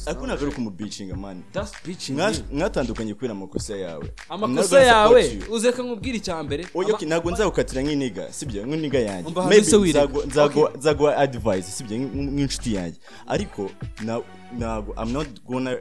ntabwo 0.03 0.25
ari 0.33 0.45
right. 0.45 0.55
kumubicinga 0.55 1.17
mani 1.17 1.43
That's 1.53 1.73
bitching 1.87 2.17
mwatandukanye 2.53 3.15
kubera 3.15 3.33
amakosa 3.33 3.77
yawe. 3.77 4.13
Amakosa 4.29 4.81
yawe? 4.81 5.39
uzeka 5.51 5.83
nkubwira 5.83 6.17
icya 6.17 6.43
mbere. 6.43 6.67
Oya, 6.75 6.87
ama- 6.89 6.95
okay, 6.97 7.09
ntabwo 7.09 7.31
nzagukatira 7.31 7.83
nk'iniga 7.83 8.33
sibyo 8.33 8.67
nk'iniga 8.67 8.99
yanjye. 8.99 9.31
Maybe 9.49 9.77
Okay. 9.77 10.65
nzaguha 10.79 11.17
advice 11.17 11.63
sibyo 11.73 11.97
nk- 11.99 12.15
nk'inshuti 12.15 12.75
yanjye. 12.75 12.99
Ariko 13.27 13.71
na- 14.05 14.23
ntabwo 14.59 14.95
i'm 15.03 15.13
not 15.13 15.29
gonna 15.47 15.77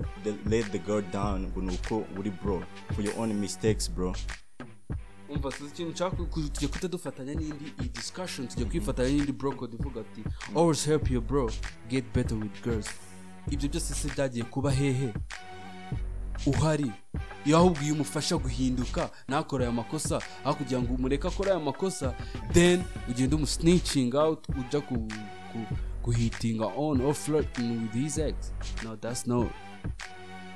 let 0.50 0.72
the 0.72 0.80
girl 0.80 1.02
down 1.14 1.42
ngo 1.48 1.62
ni 1.62 1.74
uko 1.74 2.04
uri 2.18 2.32
bro. 2.44 2.64
For 2.96 3.06
your 3.06 3.14
own 3.20 3.34
mistakes 3.34 3.92
bro. 3.92 4.16
Umva 5.30 5.50
tuzi 5.52 5.70
ikintu 5.72 5.92
nshaka 5.92 6.16
tujya 6.34 6.68
kuta 6.70 6.88
dufatanya 6.88 7.34
n'indi 7.34 7.66
iyi 7.82 7.90
discussion 7.90 8.48
tujya 8.48 8.66
kwifatanya 8.66 9.10
n'indi 9.10 9.32
bro 9.32 9.52
code 9.52 9.78
ivuga 9.80 10.02
ati 10.02 10.24
always 10.56 10.86
help 10.86 11.12
your 11.12 11.22
bro 11.24 11.50
get 11.90 12.06
better 12.14 12.38
with 12.38 12.64
girls. 12.64 12.88
Ibyo 13.52 13.70
byose 13.70 13.94
se 13.94 14.08
byagiye 14.10 14.44
kuba 14.44 14.72
hehe? 14.72 15.14
Uhari? 16.46 16.92
Iyo 17.46 17.58
ahubwo 17.58 17.84
iyo 17.84 17.94
umufasha 17.94 18.38
guhinduka 18.38 19.10
ntakore 19.28 19.64
aya 19.66 19.72
makosa 19.74 20.22
aho 20.46 20.56
kugira 20.56 20.82
ngo 20.82 20.94
umureke 20.94 21.28
akore 21.28 21.52
aya 21.52 21.60
makosa 21.60 22.16
then 22.54 22.84
ugenda 23.10 23.36
umusnitching 23.36 24.16
out 24.16 24.50
ujya 24.50 24.82
ku, 24.82 25.08
guhitinga 26.04 26.66
on 26.78 27.02
or 27.02 27.14
flirting 27.14 27.82
with 27.82 27.94
his 27.94 28.18
ex. 28.18 28.52
No 28.84 28.96
that's 28.96 29.28
not. 29.28 29.48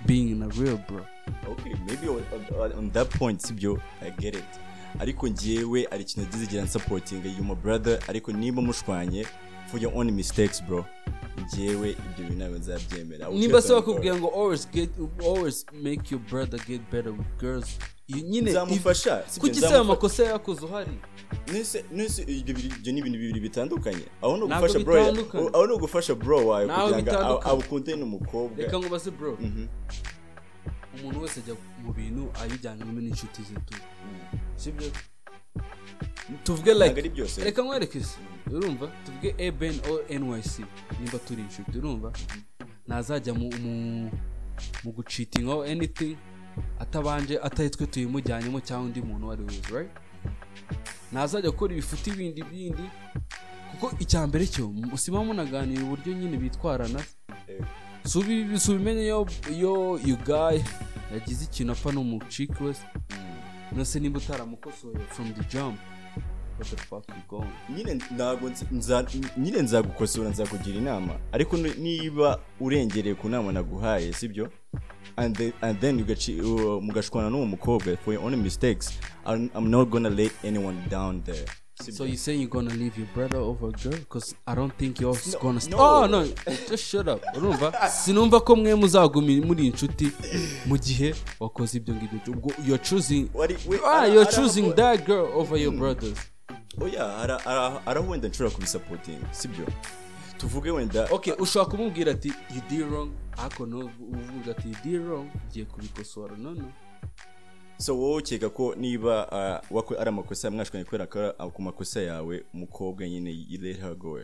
Being 0.05 0.41
a 0.43 0.47
real 0.47 0.77
bro. 0.87 1.05
Okay 1.47 1.75
maybe 1.87 2.07
on, 2.07 2.23
on, 2.61 2.71
on 2.73 2.91
that 2.91 3.09
point 3.09 3.41
sibyo 3.41 3.79
i 4.01 4.09
get 4.09 4.35
it. 4.35 4.43
Ariko 4.99 5.27
njyewe 5.27 5.87
ari 5.91 6.01
ikintu 6.01 6.31
dizigira 6.31 6.63
nsapotinga 6.63 7.29
you 7.29 7.43
my 7.43 7.55
brother 7.55 7.99
ariko 8.07 8.31
niba 8.31 8.61
mushwanye 8.61 9.25
for 9.71 9.81
your 9.81 9.97
own 9.97 10.11
mistakes 10.11 10.63
bro 10.63 10.85
njyewe 11.45 11.89
ibyo 11.89 12.29
bintu 12.29 12.33
ntabwo 12.33 12.57
nzabyemera. 12.57 13.31
Get 13.31 13.63
se 13.63 13.73
bakubwira 13.73 14.15
ngo 14.15 14.27
always 14.27 14.67
get 14.71 14.89
always 15.19 15.65
make 15.83 16.11
your 16.11 16.21
brother 16.29 16.59
get 16.67 16.81
better 16.91 17.11
with 17.11 17.27
girls. 17.39 17.77
Nyine 18.09 18.51
sibyo, 18.51 19.39
kuki 19.39 19.59
se 19.59 19.65
nzamufa- 19.65 19.73
ayo 19.75 19.83
makosa 19.83 20.23
yakoze 20.23 20.65
uhari? 20.65 20.91
Nese 21.91 22.21
ibyo 22.27 22.91
ni 22.93 22.99
ibintu 22.99 23.19
bibiri 23.19 23.39
bitandukanye. 23.39 24.05
Aho 24.21 24.37
ni 24.37 24.43
ugufasha 24.43 24.79
bro 24.79 24.93
aho 25.53 25.67
ni 25.67 25.73
ugufasha 25.73 26.15
bro 26.15 26.47
wawe 26.47 26.67
kugira 26.67 27.13
ngo 27.25 27.39
awukunde 27.49 27.95
n'umukobwa. 27.95 28.57
Reka 28.57 28.79
ngo 28.79 28.89
base 28.89 29.11
bro. 29.11 29.37
Mhm. 29.41 29.67
umuntu 30.99 31.21
wese 31.21 31.39
ajya 31.39 31.55
mu 31.83 31.93
bintu 31.93 32.29
ayijyanamo 32.41 33.01
n'inshuti 33.01 33.41
ze 33.43 33.55
tu. 33.65 33.73
Sibyo? 34.55 34.91
Tuvuge 36.43 36.73
like 36.73 37.01
reka 37.43 37.61
nkwereke 37.61 37.99
se 38.03 38.17
urumva? 38.51 38.87
Tuvuge 39.05 39.35
eben 39.37 39.79
o 39.89 39.99
nyc 40.09 40.59
nimba 41.01 41.19
turi 41.25 41.41
inshuti 41.41 41.77
urumva? 41.77 42.11
Ntazajya 42.87 43.33
mu 43.33 43.49
mu 43.63 44.11
mu 44.83 44.91
gucitingaho 44.91 45.63
anything. 45.63 46.17
Atabanje 46.79 47.39
atari 47.43 47.69
twe 47.69 47.85
tuyimujyanyemo 47.87 48.59
cyangwa 48.61 48.85
undi 48.85 49.01
muntu 49.01 49.25
uwo 49.25 49.33
ari 49.33 49.43
we 49.43 49.61
right? 49.79 49.91
Ntazajya 51.11 51.49
gukora 51.51 51.73
ibifuti 51.73 52.11
bindi 52.11 52.43
bindi 52.43 52.83
kuko 53.71 53.93
icya 53.99 54.27
mbere 54.27 54.47
cyo 54.47 54.69
musima 54.69 55.23
munaganira 55.23 55.83
uburyo 55.83 56.13
nyine 56.13 56.37
bitwarana. 56.37 56.99
Si 58.05 58.17
ubi- 58.19 58.59
si 58.59 58.71
ubimenye 58.71 59.01
iyo 59.05 59.27
iyo 60.05 60.17
guy 60.25 60.59
yagize 61.13 61.45
ikintu 61.45 61.71
apfa 61.73 61.91
n'umuciki 61.91 62.63
we 62.63 62.73
nose 63.75 63.99
nimba 63.99 64.19
utaramukosoye 64.19 64.99
from 65.09 65.33
the 65.33 65.43
jump. 65.57 65.79
What 66.57 66.69
the 66.69 66.77
fuck 66.77 67.03
you 67.09 67.23
going? 67.29 67.51
Nyine 67.75 67.93
ntabwo 68.11 68.51
nyine 69.37 69.61
nzagukosora 69.61 70.29
nzakugira 70.29 70.77
inama. 70.77 71.13
Ariko 71.31 71.57
ni- 71.57 71.73
niba 71.77 72.39
urengereye 72.59 73.15
ku 73.15 73.29
nama 73.29 73.51
naguhaye 73.51 74.13
sibyo? 74.13 74.49
And 75.15 75.35
then, 75.35 75.53
and 75.61 75.79
then 75.79 75.99
uh, 75.99 76.81
mugashwana 76.83 77.29
n'uwo 77.29 77.45
mukobwa 77.45 77.97
for 77.97 78.13
your 78.13 78.23
own 78.23 78.35
mistakes 78.35 78.99
I'm, 79.25 79.49
I'm 79.53 79.69
not 79.69 79.89
gonna 79.89 80.09
let 80.09 80.31
anyone 80.43 80.77
down 80.89 81.21
there. 81.23 81.45
So 81.91 82.05
you 82.05 82.17
saying 82.17 82.39
you're 82.41 82.49
gonna 82.49 82.73
leave 82.73 82.97
your 82.97 83.07
brother 83.13 83.37
over 83.39 83.67
a 83.67 83.71
girl? 83.71 83.97
Because 83.97 84.35
i 84.47 84.55
don't 84.55 84.73
think 84.77 84.99
you're 85.01 85.15
No, 85.33 85.39
gonna 85.39 85.59
no. 85.69 85.77
oh 85.79 86.07
no. 86.07 86.25
Just 86.69 86.83
shut 86.85 87.07
up. 87.07 87.21
Urumva? 87.35 87.89
Sinumva 87.89 88.39
ko 88.41 88.55
mwe 88.55 88.75
muzaguma 88.75 89.45
muri 89.45 89.67
inshuti 89.67 90.11
mu 90.65 90.77
gihe 90.77 91.15
wakoze 91.39 91.77
ibyo 91.77 91.95
ngibyo. 91.95 92.19
Ubwo 92.33 92.51
you're 92.65 92.83
choosing 92.83 93.27
Wari- 93.33 93.57
we- 93.67 93.79
ah 93.85 94.05
you're 94.07 94.31
choosing 94.31 94.73
that 94.75 95.05
girl 95.05 95.29
over 95.35 95.57
your 95.59 95.73
brothers. 95.73 96.17
Oya 96.81 97.17
ara- 97.17 97.85
ara 97.85 98.01
wenda 98.01 98.27
nshobora 98.27 98.55
kubisapotinga 98.55 99.33
sibyo? 99.33 99.65
Tuvuge 100.37 100.71
wenda 100.71 101.07
okay 101.11 101.33
ushobora 101.33 101.71
kumubwira 101.71 102.11
ati 102.11 102.27
you 102.27 102.61
did 102.69 102.81
wrong. 102.91 103.11
Ariko 103.37 103.63
uvuga 103.63 104.51
ati 104.51 104.67
you 104.69 104.75
did 104.83 105.01
wrong. 105.07 105.29
Ugiye 105.49 105.65
kubikosora. 105.65 106.37
No 106.37 106.53
no. 106.53 106.71
So 107.77 107.97
wowe 107.99 108.17
ukeka 108.21 108.49
ko 108.49 108.75
niba 108.75 109.27
uh, 109.71 109.99
ari 109.99 110.09
amakosa 110.09 110.51
mwashwanye 110.51 110.85
kubera 110.85 111.07
ko 111.07 111.19
ari 111.39 111.51
ku 111.51 111.61
makosa 111.61 112.01
yawe 112.01 112.43
umukobwa 112.53 113.07
nyine 113.09 113.31
you 113.49 113.61
let 113.61 113.79
her 113.79 113.95
go. 113.95 114.19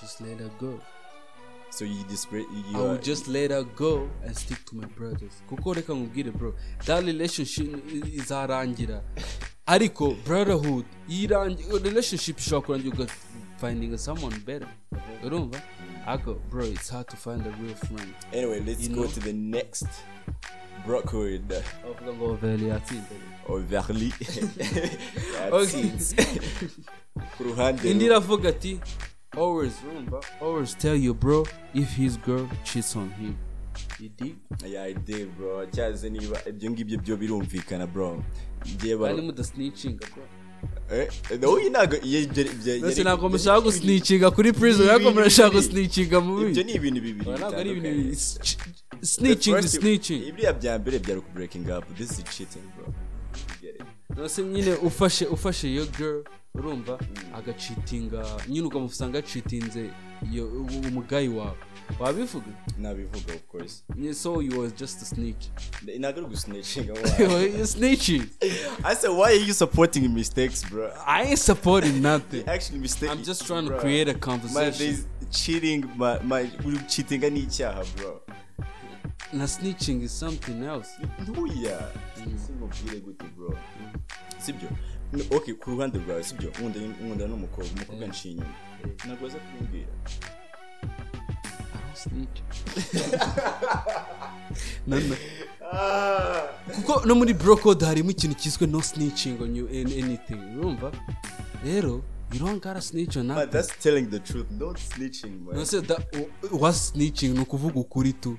Just 0.00 0.20
let 0.20 0.38
her 0.38 0.50
go. 0.60 0.80
So 1.70 1.84
you 1.84 2.02
display 2.08 2.40
you 2.40 2.78
I 2.78 2.80
will 2.82 2.98
just 2.98 3.28
let 3.28 3.50
her 3.50 3.62
go 3.64 4.08
and 4.26 4.36
stick 4.36 4.64
to 4.66 4.76
my 4.76 4.86
brothers. 4.86 5.42
Kuko 5.48 5.74
reka 5.74 5.94
nkubwire 5.94 6.30
bro 6.30 6.54
that 6.86 7.04
relationship 7.04 7.68
izarangira 8.14 9.02
ariko 9.70 10.14
brotherhood 10.26 10.84
irangi 11.08 11.64
relationship 11.84 12.38
ishobora 12.38 12.66
kurangira 12.66 12.94
uga 12.94 13.06
finding 13.60 13.96
someone 13.98 14.36
better. 14.46 14.68
Urumva 15.24 15.60
ariko 16.06 16.34
bro 16.50 16.64
it's 16.66 16.90
hard 16.90 17.06
to 17.08 17.16
find 17.16 17.46
a 17.46 17.50
real 17.62 17.74
friend. 17.76 18.14
Anyway 18.32 18.60
let's 18.66 18.82
You 18.88 18.94
go 18.94 19.02
know? 19.02 19.10
to 19.10 19.20
the 19.20 19.32
next 19.32 19.86
Brockwood. 20.86 21.48
Bavuga 21.48 22.12
ngo 22.12 22.34
veli 22.34 22.68
yatsinze 22.68 23.14
or 23.48 23.60
Verly 23.60 24.12
Okay. 25.50 25.52
yatsinze 25.52 26.16
ku 27.36 27.44
ruhande 27.44 27.90
indi 27.90 28.04
iravuga 28.04 28.48
ati 28.48 28.80
always 29.36 29.72
urumva 29.90 30.20
always 30.40 30.74
tell 30.78 30.96
your 30.96 31.14
bro 31.14 31.46
if 31.74 31.96
his 31.96 32.18
girl 32.26 32.48
cheats 32.64 32.96
on 32.96 33.10
him. 33.20 33.34
You 34.00 34.08
dig 34.18 34.36
yeah 34.66 34.82
I 34.82 34.92
did 34.92 35.36
bro. 35.36 35.66
Cyaze 35.74 36.10
niba 36.10 36.36
ibyo 36.48 36.70
ngibyo 36.70 36.98
byo 36.98 37.16
birumvikana 37.16 37.86
bro. 37.86 38.22
Ngiye 38.68 38.96
ba 38.96 39.06
bari 39.06 39.22
mudasnicinga 39.22 40.06
bro. 40.14 40.24
Eh? 40.90 41.08
Iyo 41.30 42.20
ibyo 42.20 42.42
ibyo 42.42 42.78
mbese 42.78 43.02
ntabwo 43.02 43.28
mushaka 43.28 43.60
gusnicinga 43.60 44.30
kuri 44.30 44.52
prison 44.52 44.88
ariko 44.88 45.10
murashaka 45.14 45.50
gusnicinga 45.56 46.20
mu 46.20 46.30
ibyo 46.32 46.46
bindi. 46.46 46.64
ni 46.64 46.72
ibintu 46.78 47.00
bibiri 47.00 47.30
ntabwo 47.30 47.58
ari 47.60 47.70
ibintu 47.70 47.90
bibiri. 47.96 48.16
Snitching 49.02 49.62
snitching. 49.62 50.22
Ibiriya 50.28 50.52
bya 50.52 50.72
mbere 50.78 50.96
byari 51.04 51.20
ku 51.24 51.30
breaking 51.34 51.66
up. 51.70 51.84
This 51.96 52.10
is 52.18 52.24
cheating 52.34 52.66
bro. 52.76 52.86
Nose 54.16 54.42
nyine 54.42 54.72
ufashe 54.74 55.26
ufashe 55.26 55.70
iyo 55.72 55.86
girl 55.86 56.24
urumva 56.54 56.98
agacitinga. 57.34 58.26
Nyine 58.48 58.66
ukamusanga 58.66 59.18
yacitinze 59.18 59.90
umugayi 60.88 61.28
wawe. 61.28 61.56
Wabivuga? 61.98 62.46
Nabivuga 62.78 63.34
of 63.34 63.46
course. 63.48 63.82
So 64.12 64.40
you 64.40 64.60
was 64.60 64.72
just 64.72 65.02
a 65.02 65.04
snitch. 65.04 65.48
Ntabwo 65.98 66.20
ari 66.20 66.26
gusnitchinga 66.28 66.92
you 67.58 67.66
snitching? 67.66 68.22
I 68.84 68.94
said 68.94 69.10
why 69.10 69.32
are 69.32 69.44
you 69.46 69.52
supporting 69.52 70.14
mistakes 70.14 70.64
bro? 70.70 70.90
I 71.06 71.22
ain't 71.22 71.38
supporting 71.38 72.00
nothing. 72.02 72.44
Actually 72.54 72.78
mistake 72.80 73.10
I'm 73.10 73.22
just 73.24 73.46
trying 73.46 73.64
to 73.64 73.70
Bro. 73.70 73.80
create 73.80 74.08
a 74.08 74.14
conversation. 74.14 74.78
there's 74.78 75.06
cheating 75.30 75.84
my 75.96 76.18
my 76.22 76.50
cheating 76.88 77.20
ni 77.32 77.40
icyaha 77.42 77.84
bro. 77.96 78.20
Na 79.32 79.46
snitching 79.46 80.02
is 80.02 80.12
something 80.12 80.62
else. 80.64 80.88
Ntuya 81.22 81.78
simubwire 82.46 83.00
gute 83.00 83.24
bro. 83.36 83.54
Sibyo? 84.40 84.68
Okay 85.30 85.54
ku 85.54 85.70
ruhande 85.70 85.98
rwawe 85.98 86.24
sibyo? 86.24 86.50
Nkunda 86.50 87.26
n'umukobwa 87.26 87.70
umukobwa 87.76 88.06
nshiye 88.08 88.34
inyuma. 88.34 88.54
Ntabwo 89.06 89.26
aza 89.26 89.38
don't 89.38 89.86
no, 94.86 95.00
no. 95.00 95.16
kuko 96.74 97.06
no 97.06 97.14
muri 97.14 97.34
bro 97.34 97.56
code 97.56 97.86
harimo 97.86 98.10
ikintu 98.10 98.36
cyiswe 98.36 98.66
no 98.66 98.82
snitching 98.82 99.42
on 99.42 99.56
you 99.56 99.66
in 99.66 99.86
anything. 100.04 100.40
Urumva? 100.58 100.92
Rero 101.64 102.02
you 102.32 102.38
don't 102.38 102.62
gotta 102.62 102.80
snitch 102.80 103.16
on 103.16 103.26
but 103.28 103.34
nothing. 103.36 103.50
that's 103.50 103.76
telling 103.82 104.10
the 104.10 104.18
truth. 104.20 104.50
Not 104.50 104.76
snitching 104.78 105.44
man 105.44 105.56
no 105.56 105.64
se 105.64 105.80
da 105.80 105.96
what 106.50 106.74
snitching 106.74 107.34
ni 107.34 107.40
ukuvuga 107.40 107.80
ukuri 107.80 108.12
tu. 108.12 108.38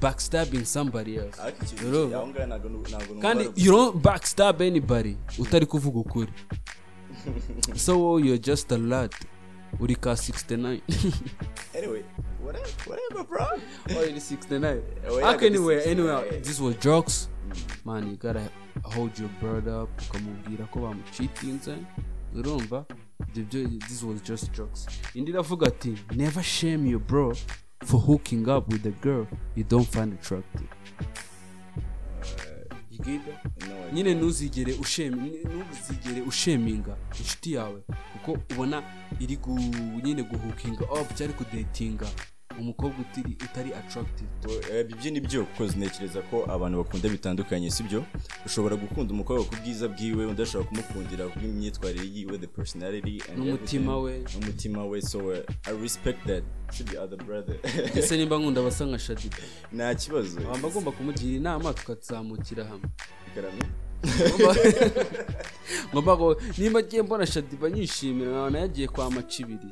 Backstabbing 0.00 0.64
somebody 0.64 1.18
else. 1.18 1.36
Kandi 3.20 3.52
you 3.56 3.72
don't 3.72 4.02
backstab 4.02 4.60
anybody 4.62 5.16
utari 5.38 5.66
kuvuga 5.66 5.98
ukuri. 5.98 6.32
So 7.76 7.98
wowe 7.98 8.18
you're 8.18 8.38
just 8.38 8.72
a 8.72 8.78
lad. 8.78 9.12
Uri 9.80 9.96
ka 9.96 10.14
69 10.16 10.80
anyway 11.78 12.02
whatever 12.42 12.68
whatever 12.86 13.24
bro. 13.24 13.46
Oh 13.90 14.02
you're 14.04 14.20
69 14.20 14.82
Oh, 15.08 15.18
anyway 15.18 15.76
this 15.76 15.86
anyway 15.86 16.42
was 16.60 16.76
jokes. 16.76 17.28
Man 17.84 18.10
you 18.10 18.16
gotta 18.16 18.48
hold 18.82 19.18
your 19.18 19.30
brother 19.40 19.82
up. 19.82 19.88
Ukamubwira 20.00 20.66
ko 20.70 20.80
bamucitinze 20.80 21.76
urumva? 22.34 22.84
Ibyo 23.34 23.44
byo 23.44 23.78
this 23.88 24.02
was 24.02 24.20
just 24.22 24.52
jokes. 24.52 24.86
Indi 25.14 25.30
iravuga 25.30 25.66
ati 25.66 25.94
never 26.14 26.42
shame 26.42 26.86
your 26.90 27.00
bro. 27.00 27.32
For 27.84 28.00
hooking 28.00 28.48
up 28.48 28.72
with 28.72 28.86
a 28.86 28.90
girl 29.02 29.26
you 29.56 29.64
don't 29.64 29.88
find 29.88 30.12
attractive. 30.12 30.68
I 33.06 33.20
nyine 33.92 34.14
ntuzigere 34.14 34.72
ushemi 34.72 35.30
ntuzigere 35.30 36.22
usheminga 36.22 36.96
inshuti 37.18 37.52
yawe 37.52 37.80
kuko 38.12 38.38
ubona 38.50 38.82
iri 39.20 39.36
gu, 39.36 39.58
nyine 40.04 40.22
guhukinga 40.22 40.84
up 40.84 41.14
cyangwa 41.14 41.36
kudetinga 41.36 42.06
umukobwa 42.60 42.96
utari 43.44 43.70
attractive. 43.74 44.28
Eh, 44.72 44.86
ibyo 44.90 45.10
ni 45.10 45.20
byo 45.20 45.44
kuko 45.44 45.64
ntekereza 45.64 46.20
ko 46.30 46.44
abantu 46.50 46.78
bakunda 46.78 47.08
bitandukanye 47.08 47.70
sibyo? 47.70 48.04
Ushobora 48.46 48.76
gukunda 48.76 49.12
umukobwa 49.14 49.44
ku 49.44 49.54
bwiza 49.60 49.88
bwiwe 49.88 50.26
undi 50.26 50.42
ashobora 50.42 50.68
kumukundira 50.68 51.24
ku 51.28 51.38
bw'imyitwarire 51.38 52.06
yiwe 52.14 52.38
the 52.38 52.46
personality 52.46 53.22
N'umutima 53.36 53.98
we. 53.98 54.24
n'umutima 54.34 54.84
we 54.84 55.00
so 55.02 55.18
uh, 55.18 55.38
i 55.66 55.72
respect 55.82 56.26
that. 56.26 56.42
Sibyo 56.70 57.02
other 57.02 57.18
brother. 57.18 57.56
Ese 57.98 58.16
nimba 58.16 58.38
nkunda 58.38 58.60
abasa 58.60 58.86
nka 58.86 58.98
shadiba 58.98 59.36
nta 59.72 59.94
kibazo. 59.94 60.40
Wamba 60.50 60.68
agomba 60.68 60.90
kumugira 60.92 61.36
inama 61.36 61.72
tukazamukira 61.72 62.64
hamwe. 62.64 62.88
Ngomba 65.92 66.12
ngo 66.16 66.36
nimba 66.58 66.78
agiye 66.78 67.02
mbona 67.02 67.26
shadiba 67.26 67.70
nyishimira 67.70 68.30
nkabona 68.30 68.58
yagiye 68.58 68.88
kwa 68.88 69.10
macibiri. 69.10 69.68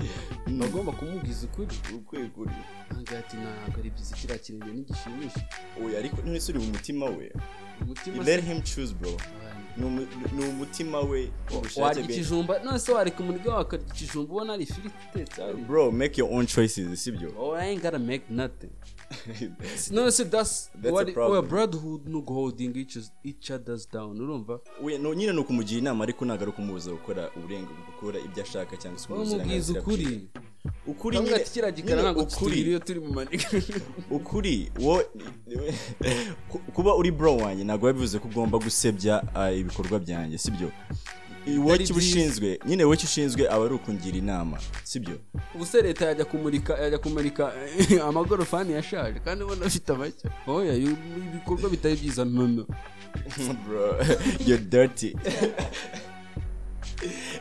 Bagomba 0.60 0.92
kumubwiza 0.92 1.46
ukuri. 1.46 1.76
Ukwiye 1.96 2.26
kuri 2.26 2.50
ntabwo 2.90 3.18
ati 3.18 3.36
ntabwo 3.36 3.76
ari 3.80 3.90
byiza 3.94 4.16
kiriya 4.16 4.38
kirenge 4.38 4.70
ntigishimisha 4.72 5.42
oya 5.84 5.98
ariko 5.98 6.16
uri 6.48 6.58
mu 6.58 6.68
mutima 6.74 7.06
we. 7.06 7.32
Let 8.24 8.44
him 8.44 8.62
choose 8.62 8.94
bro. 8.94 9.16
Ni 9.76 9.84
umu- 9.86 10.06
ni 10.36 10.44
umutima 10.48 11.00
we 11.00 11.30
warya 11.76 12.04
ikijumba 12.04 12.58
none 12.64 12.78
se 12.78 12.92
wareka 12.92 13.20
umuryo 13.22 13.50
wakarya 13.52 13.86
ikijumba 13.86 14.32
ubona 14.34 14.52
ari 14.52 14.62
ifiriti 14.62 14.94
itetse 15.14 15.52
bro 15.54 15.90
make 15.92 16.20
your 16.20 16.32
own 16.34 16.46
choices 16.46 17.04
sibyo 17.04 17.32
Oh, 17.38 17.52
I 17.56 17.64
ain't 17.70 17.82
gotta 17.82 17.98
make 17.98 18.24
nothing. 18.30 18.70
no, 19.90 20.10
see, 20.10 20.24
that's, 20.24 20.70
what 20.82 21.14
well, 21.16 21.42
brotherhood 21.42 22.08
no 22.08 22.22
holding 22.22 22.74
each, 22.76 22.96
each 23.24 23.50
other's 23.50 23.86
down. 23.86 24.20
Urumva? 24.20 24.60
nyine 25.16 25.32
ni 25.32 25.38
ukumugira 25.38 25.78
inama 25.78 26.04
ariko 26.04 26.24
ntabwo 26.24 26.42
ari 26.42 26.50
ukumubuza 26.50 26.90
gukora 26.90 27.30
uburenganzira 27.36 27.80
gukora 27.86 28.18
ibyo 28.20 28.42
ashaka 28.42 28.76
cyangwa 28.76 28.98
se 29.00 29.12
uburenganzira 29.12 29.80
ukuri. 29.80 30.28
Ukuri 30.86 31.18
nyine. 31.20 31.38
kiriya 31.38 31.70
gikara 31.72 32.02
ntabwo 32.02 32.24
kitubwira 32.26 32.68
iyo 32.68 32.78
turi 32.78 33.00
mu 33.00 33.12
manika. 33.14 33.48
ukuri 34.10 34.70
wo 34.80 35.02
ku- 36.48 36.58
kuba 36.74 36.94
uri 36.94 37.10
bro 37.10 37.36
wanjye 37.36 37.64
ntabwo 37.64 37.86
biba 37.86 37.92
bivuze 37.92 38.18
ko 38.18 38.28
ugomba 38.28 38.58
gusebya 38.58 39.22
ah, 39.34 39.50
ibikorwa 39.52 39.98
byanjye 39.98 40.38
sibyo? 40.38 40.70
Wowe 41.58 41.76
icyo 41.82 41.96
ushinzwe 41.96 42.58
nyine 42.66 42.84
wowe 42.84 42.94
icyo 42.96 43.06
ushinzwe 43.10 43.42
aba 43.50 43.64
ari 43.66 43.74
ukungira 43.74 44.16
inama 44.18 44.58
sibyo? 44.84 45.18
Ubuse 45.54 45.82
leta 45.82 46.06
yajya 46.06 46.24
kumurika 46.24 46.72
yajya 46.78 46.98
kumurika 46.98 47.52
amagorofani 48.08 48.72
yashaje 48.72 49.18
kandi 49.20 49.44
ubona 49.44 49.66
afite 49.66 49.90
amashya. 49.92 50.30
Oya 50.46 50.74
ibikorwa 50.74 51.70
bitari 51.70 51.96
byiza 51.96 52.24
nono 52.24 52.66
bro 53.66 53.98
you're 54.46 54.62
dirty. 54.64 55.14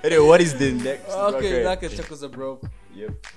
Anyway 0.04 0.26
what 0.28 0.42
is 0.42 0.54
the 0.58 0.72
next? 0.72 1.10
Okay 1.14 1.64
like 1.64 1.84
a 1.84 1.90
chakoza 1.90 2.28
bro. 2.32 2.60
Yep. 2.96 3.28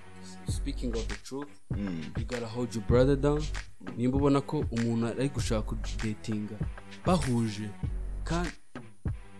Speaking 0.48 0.94
of 0.94 1.06
the 1.08 1.14
truth 1.24 1.48
mm. 1.74 2.18
you 2.18 2.24
gotta 2.24 2.46
hold 2.46 2.74
your 2.74 2.84
brother 2.84 3.16
down. 3.16 3.42
Nimba 3.96 4.16
ubona 4.16 4.40
ko 4.40 4.64
umuntu 4.70 5.06
ari 5.06 5.28
gushaka 5.28 5.62
kudetinga 5.62 6.56
bahuje. 7.06 7.70
Kandi 8.24 8.50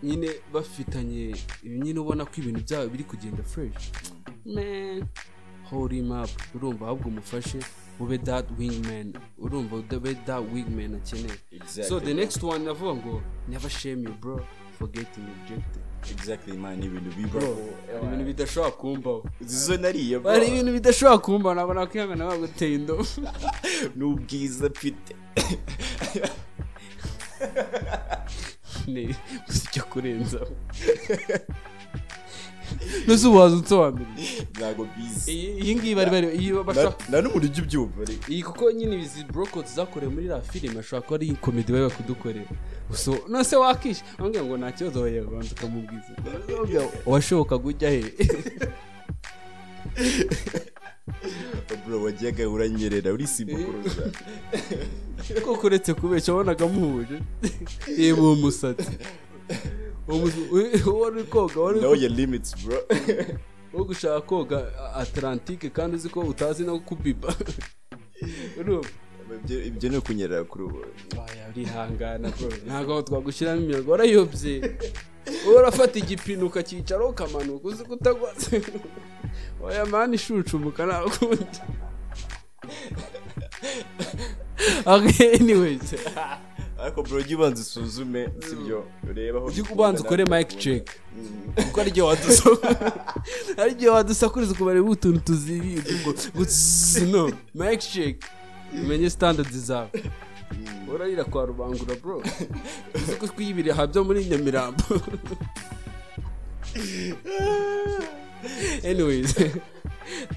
nyine 0.03 0.31
bafitanye 0.53 1.37
nyine 1.64 2.00
ubona 2.00 2.24
ko 2.24 2.33
ibintu 2.37 2.61
byabo 2.61 2.88
biri 2.88 3.05
kugenda 3.05 3.42
fresh. 3.42 3.90
Man 4.44 5.09
hold 5.70 5.92
him 5.92 6.11
up. 6.11 6.31
Urumva 6.55 6.87
ahubwo 6.87 7.09
umufashe 7.09 7.59
ube 8.00 8.18
that 8.18 8.46
wingman 8.59 9.14
urumva 9.38 9.77
ube 9.77 10.14
that 10.27 10.42
wingman 10.53 10.94
akeneye. 10.94 11.38
Exactly, 11.50 11.85
so 11.85 12.00
the 12.00 12.14
next 12.14 12.42
one 12.42 12.64
navuga 12.64 12.94
ngo 12.94 13.22
never 13.48 13.70
shame 13.70 14.03
you 14.03 14.14
bro 14.20 14.40
for 14.79 14.88
getting 14.88 15.27
rejected. 15.42 15.84
Exactly 16.11 16.57
man 16.57 16.79
ni 16.79 16.87
ibintu 16.87 17.11
bro. 17.11 17.40
Bibaho 17.40 17.69
hari 17.93 18.07
ibintu 18.07 18.25
bidashobora 18.25 18.71
kumbaho 18.71 19.25
zizo 19.40 19.77
nariye 19.77 20.19
bro. 20.19 20.31
Hari 20.31 20.47
ibintu 20.47 20.73
bidashobora 20.73 21.19
kumbaho 21.19 21.55
nabona 21.55 21.87
kwihangana 21.87 22.27
baguteye 22.27 22.75
indobo. 22.75 23.07
N'ubwiza 23.97 24.67
mfite. 24.69 25.17
Ni 28.87 29.07
gusa 29.47 29.62
icyo 29.71 29.83
kurenzaho. 29.85 30.53
nuzi 33.07 33.27
uwaza 33.29 33.57
unsobanurira 33.57 34.11
ntabwo 34.59 34.88
bizi 34.97 35.33
iyi 35.33 35.49
iyi 35.62 35.73
ngiyi 35.77 35.94
bari 35.94 36.11
bari 36.11 36.27
iyi 36.38 36.51
bashaka 36.68 37.05
nta 37.09 37.16
n'umuntu 37.23 37.47
ujya 37.47 37.62
ubyumva 37.62 38.01
iyi 38.29 38.42
kuko 38.42 38.70
nyine 38.73 38.97
izi 39.03 39.25
brokoti 39.25 39.70
zakorewe 39.77 40.12
muri 40.12 40.25
iriya 40.27 40.40
filime 40.40 40.79
ashobora 40.81 41.05
kuba 41.07 41.16
ari 41.16 41.37
komedi 41.44 41.73
bari 41.73 41.90
kudukorera. 41.97 42.51
Gusa 42.90 43.11
nose 43.29 43.57
wakishe. 43.57 44.03
Bambwira 44.18 44.44
ngo 44.44 44.57
nta 44.57 44.73
kibazo 44.73 45.01
wayabanza 45.03 45.51
ukamubwiza. 45.57 46.12
Washobokaga 47.07 47.66
ujya 47.68 47.90
he? 47.90 48.05
Bro 51.87 52.03
wajyaga 52.03 52.49
uranyerera 52.49 53.12
urisimba 53.12 53.55
kuruza 53.64 54.11
koko 55.44 55.66
uretse 55.66 55.94
kubeshya 55.94 56.35
wabonaga 56.35 56.66
muhuje. 56.66 57.20
Reba 57.99 58.23
uwo 58.23 58.35
musatsi 58.35 58.90
Uwo 60.09 60.29
uwo 60.90 61.07
uri 61.07 61.25
koga 61.25 61.61
wari 61.61 61.79
uri 61.79 61.81
know 61.81 61.95
your 61.95 62.11
limits 62.11 62.55
bro. 62.64 62.79
wo 63.73 63.85
gushaka 63.85 64.21
koga 64.21 64.59
atlantike 64.97 65.71
kandi 65.71 65.97
uzi 65.97 66.09
ko 66.09 66.21
utazi 66.21 66.64
no 66.64 66.79
kubiba 66.79 67.35
Ibyo- 69.67 69.90
ni 69.90 69.97
ukunyerera 69.97 70.45
kuri 70.45 70.64
ubu. 70.64 70.79
Urihangana 71.51 72.29
ntabwo 72.67 73.03
twagushyiramo 73.03 73.61
imiyaga 73.62 73.90
warayobye. 73.93 74.77
Urafata 75.49 75.99
igipine 75.99 76.43
ukacyicaraho 76.45 77.11
ukamanuka 77.11 77.69
uzi 77.69 77.85
ko 77.85 77.93
utagwa 77.95 78.35
waya 79.62 79.87
mani 79.87 80.14
ishucumuka 80.14 80.87
nta 80.87 81.01
kundi 81.19 81.47
okay 84.95 85.35
anyways. 85.40 85.95
Ariko 86.85 87.03
bro 87.03 87.18
ujye 87.18 87.37
ubanza 87.37 87.61
usuzume 87.62 88.29
sibyo? 88.49 88.85
Urebe 89.11 89.38
aho 89.38 89.47
ujye 89.47 89.62
ubanza 89.73 90.03
ukore 90.03 90.25
mic 90.25 90.49
check. 90.59 90.90
Mm. 91.16 91.53
kuko 91.64 91.81
ari 91.81 91.90
igihe 91.90 92.07
wadusakuriza 92.07 93.03
ari 93.62 93.73
igihe 93.73 93.90
wadusakuriza 93.90 94.53
ukumara 94.53 94.83
utuntu 94.83 95.35
zzz, 95.35 97.03
no. 97.12 97.33
Mic 97.55 97.81
check. 97.81 98.25
Umenye 98.73 99.11
standards 99.11 99.57
zawe. 99.57 99.90
Urarira 100.94 101.25
kwa 101.25 101.47
rubangura 101.47 101.94
bro. 102.03 102.23
Uzi 102.94 103.16
ko 103.18 103.27
twiyibiriha 103.27 103.87
byo 103.87 104.05
muri 104.05 104.25
nyamirambo. 104.25 104.85
Anyways. 108.90 109.35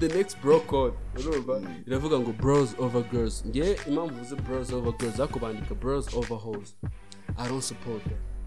The 0.00 0.08
next 0.08 0.40
bro 0.40 0.60
code. 0.60 0.94
Urumva? 1.16 1.62
Iravuga 1.86 2.18
ngo 2.20 2.32
bros 2.32 2.74
over 2.78 3.02
girls. 3.02 3.44
Nge 3.46 3.78
impamvu 3.86 4.14
uvuze 4.14 4.36
bros 4.36 4.72
over 4.72 4.92
girls 4.92 5.20
ariko 5.20 5.38
bandika 5.38 5.74
bros 5.74 6.14
over 6.14 6.36
hoes. 6.36 6.74
I 7.38 7.48
don't 7.48 7.64
support 7.64 8.04
that 8.04 8.38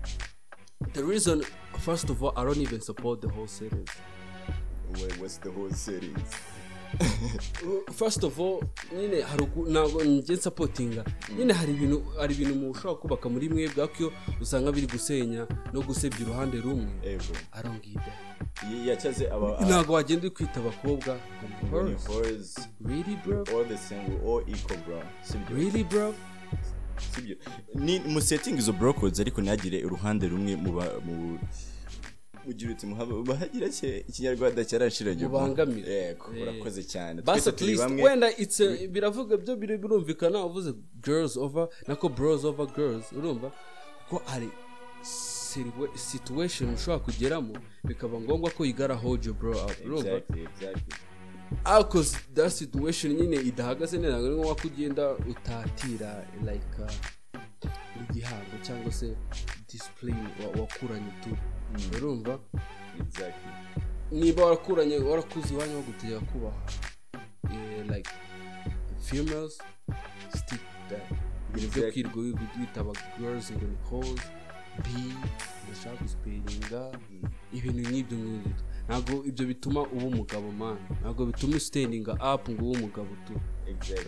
the 0.94 1.04
reason 1.04 1.44
first 1.80 2.10
of 2.10 2.24
all 2.24 2.34
i 2.36 2.44
don't 2.44 2.58
even 2.58 2.82
support 2.82 3.22
the 3.22 3.30
whole 3.30 3.48
series. 3.48 3.88
Wait, 5.00 5.18
what's 5.22 5.38
the 5.38 5.52
whole 5.52 5.70
series? 5.70 6.12
first 8.00 8.24
of 8.24 8.40
all 8.40 8.60
nyine 8.98 9.22
hari 9.22 9.44
uku- 9.44 9.66
ntabwo 9.70 10.04
njye 10.04 10.36
nsapotinga 10.36 11.06
nyine 11.38 11.54
hari 11.54 11.72
ibintu 11.74 12.04
hari 12.20 12.34
ibintu 12.36 12.56
mu 12.56 12.72
ushobora 12.72 12.96
kubaka 13.02 13.30
muri 13.30 13.50
mwebwe 13.50 13.84
ariko 13.84 13.98
iyo 14.04 14.12
usanga 14.42 14.72
biri 14.72 14.88
gusenya 14.88 15.48
no 15.74 15.82
gusebya 15.82 16.20
uruhande 16.26 16.58
rumwe. 16.62 16.92
Ego 17.04 17.34
arongida 17.52 18.12
ntabwo 19.66 19.94
wagenda 19.94 20.22
uri 20.28 20.36
kwita 20.36 20.60
abakobwa 20.60 21.18
really 22.86 23.16
bro? 23.26 23.44
All 23.56 23.66
the 23.68 23.78
same 23.78 24.04
we 24.10 24.16
all 24.32 24.42
equal 24.50 24.78
bro. 24.86 25.02
Sibyo 25.24 25.56
really 25.58 25.84
bro? 25.84 26.14
Sibyo 27.16 27.36
ni 27.76 28.00
mu 28.00 28.22
setting 28.22 28.58
izo 28.58 28.74
codes 28.94 29.20
ariko 29.20 29.42
ntihagire 29.42 29.86
uruhande 29.86 30.28
rumwe 30.28 30.56
mu 30.56 31.40
mugira 32.46 32.72
uti 32.72 32.86
bahagira 33.28 33.70
cye 33.70 34.04
ikinyarwanda 34.10 34.66
cyarashiranye 34.66 35.24
Mubangamire. 35.26 35.94
yego 35.94 36.26
Eh. 36.36 36.42
urakoze 36.44 36.84
cyane. 36.84 37.22
Basi 37.22 37.50
at 37.50 37.56
turi 37.56 37.72
least 37.76 37.84
wenda 38.04 38.28
it's 38.38 38.60
a- 38.62 38.88
biravuga 38.88 39.38
byo 39.38 39.56
birumvikana 39.56 40.46
uvuze 40.46 40.74
girls 41.04 41.38
over 41.38 41.68
nako 41.88 42.10
bros 42.10 42.44
over 42.46 42.68
girls 42.76 43.12
urumva? 43.12 43.52
Kuko 44.10 44.24
hari 44.26 44.50
situa- 45.04 45.98
situation 45.98 46.74
ushobora 46.74 47.00
kugeramo 47.06 47.54
bikaba 47.84 48.20
ngombwa 48.22 48.50
ko 48.52 48.64
gotta 48.66 48.96
hold 48.96 49.26
your 49.26 49.36
bro 49.36 49.52
up 49.52 49.86
urumva? 49.86 50.10
Exactly 50.10 50.42
exactly. 50.44 50.96
Ariko 51.66 52.04
that 52.34 52.52
situation 52.52 53.14
nyine 53.14 53.36
idahagaze 53.36 53.98
neza 53.98 54.18
ni 54.18 54.30
ngombwa 54.30 54.56
ko 54.56 54.68
ugenda 54.68 55.12
utatira 55.30 56.26
like 56.42 56.82
uh, 56.82 56.92
igihango 58.10 58.56
cyangwa 58.64 58.92
se 58.92 59.16
discipline 59.72 60.28
wa- 60.40 60.62
wakuranye 60.62 61.12
tu 61.24 61.30
urumva? 61.98 62.40
Exactly. 63.00 63.52
Niba 64.12 64.46
warakuranye 64.46 64.98
warakuze 64.98 65.54
iwanyu 65.54 65.74
bagutegeka 65.76 66.20
kubaha 66.20 66.62
eh, 67.52 67.86
like 67.90 68.10
females 69.00 69.58
stick 70.38 70.62
that. 70.90 71.04
Ibintu 71.50 71.70
byo 71.72 71.88
Exactly. 71.88 72.04
kwirirwa 72.04 72.24
wi- 72.42 72.60
witaba 72.62 72.92
girls 73.20 73.52
ngo 73.52 73.66
ni 73.66 73.78
hoes 73.90 74.22
b 74.84 74.88
ndashaka 75.68 76.02
gusiperinga 76.04 76.92
ibintu 77.54 77.80
nk'ibyo 77.90 78.18
ngibyo 78.18 78.52
ntabwo 78.88 79.26
ibyo 79.26 79.46
bituma 79.46 79.82
uba 79.82 80.06
umugabo 80.06 80.52
man. 80.52 80.78
Ntabwo 81.02 81.26
bituma 81.26 81.60
standinga 81.60 82.14
up 82.34 82.50
ngo 82.50 82.66
ube 82.70 82.78
umugabo 82.80 83.10
tu. 83.28 83.34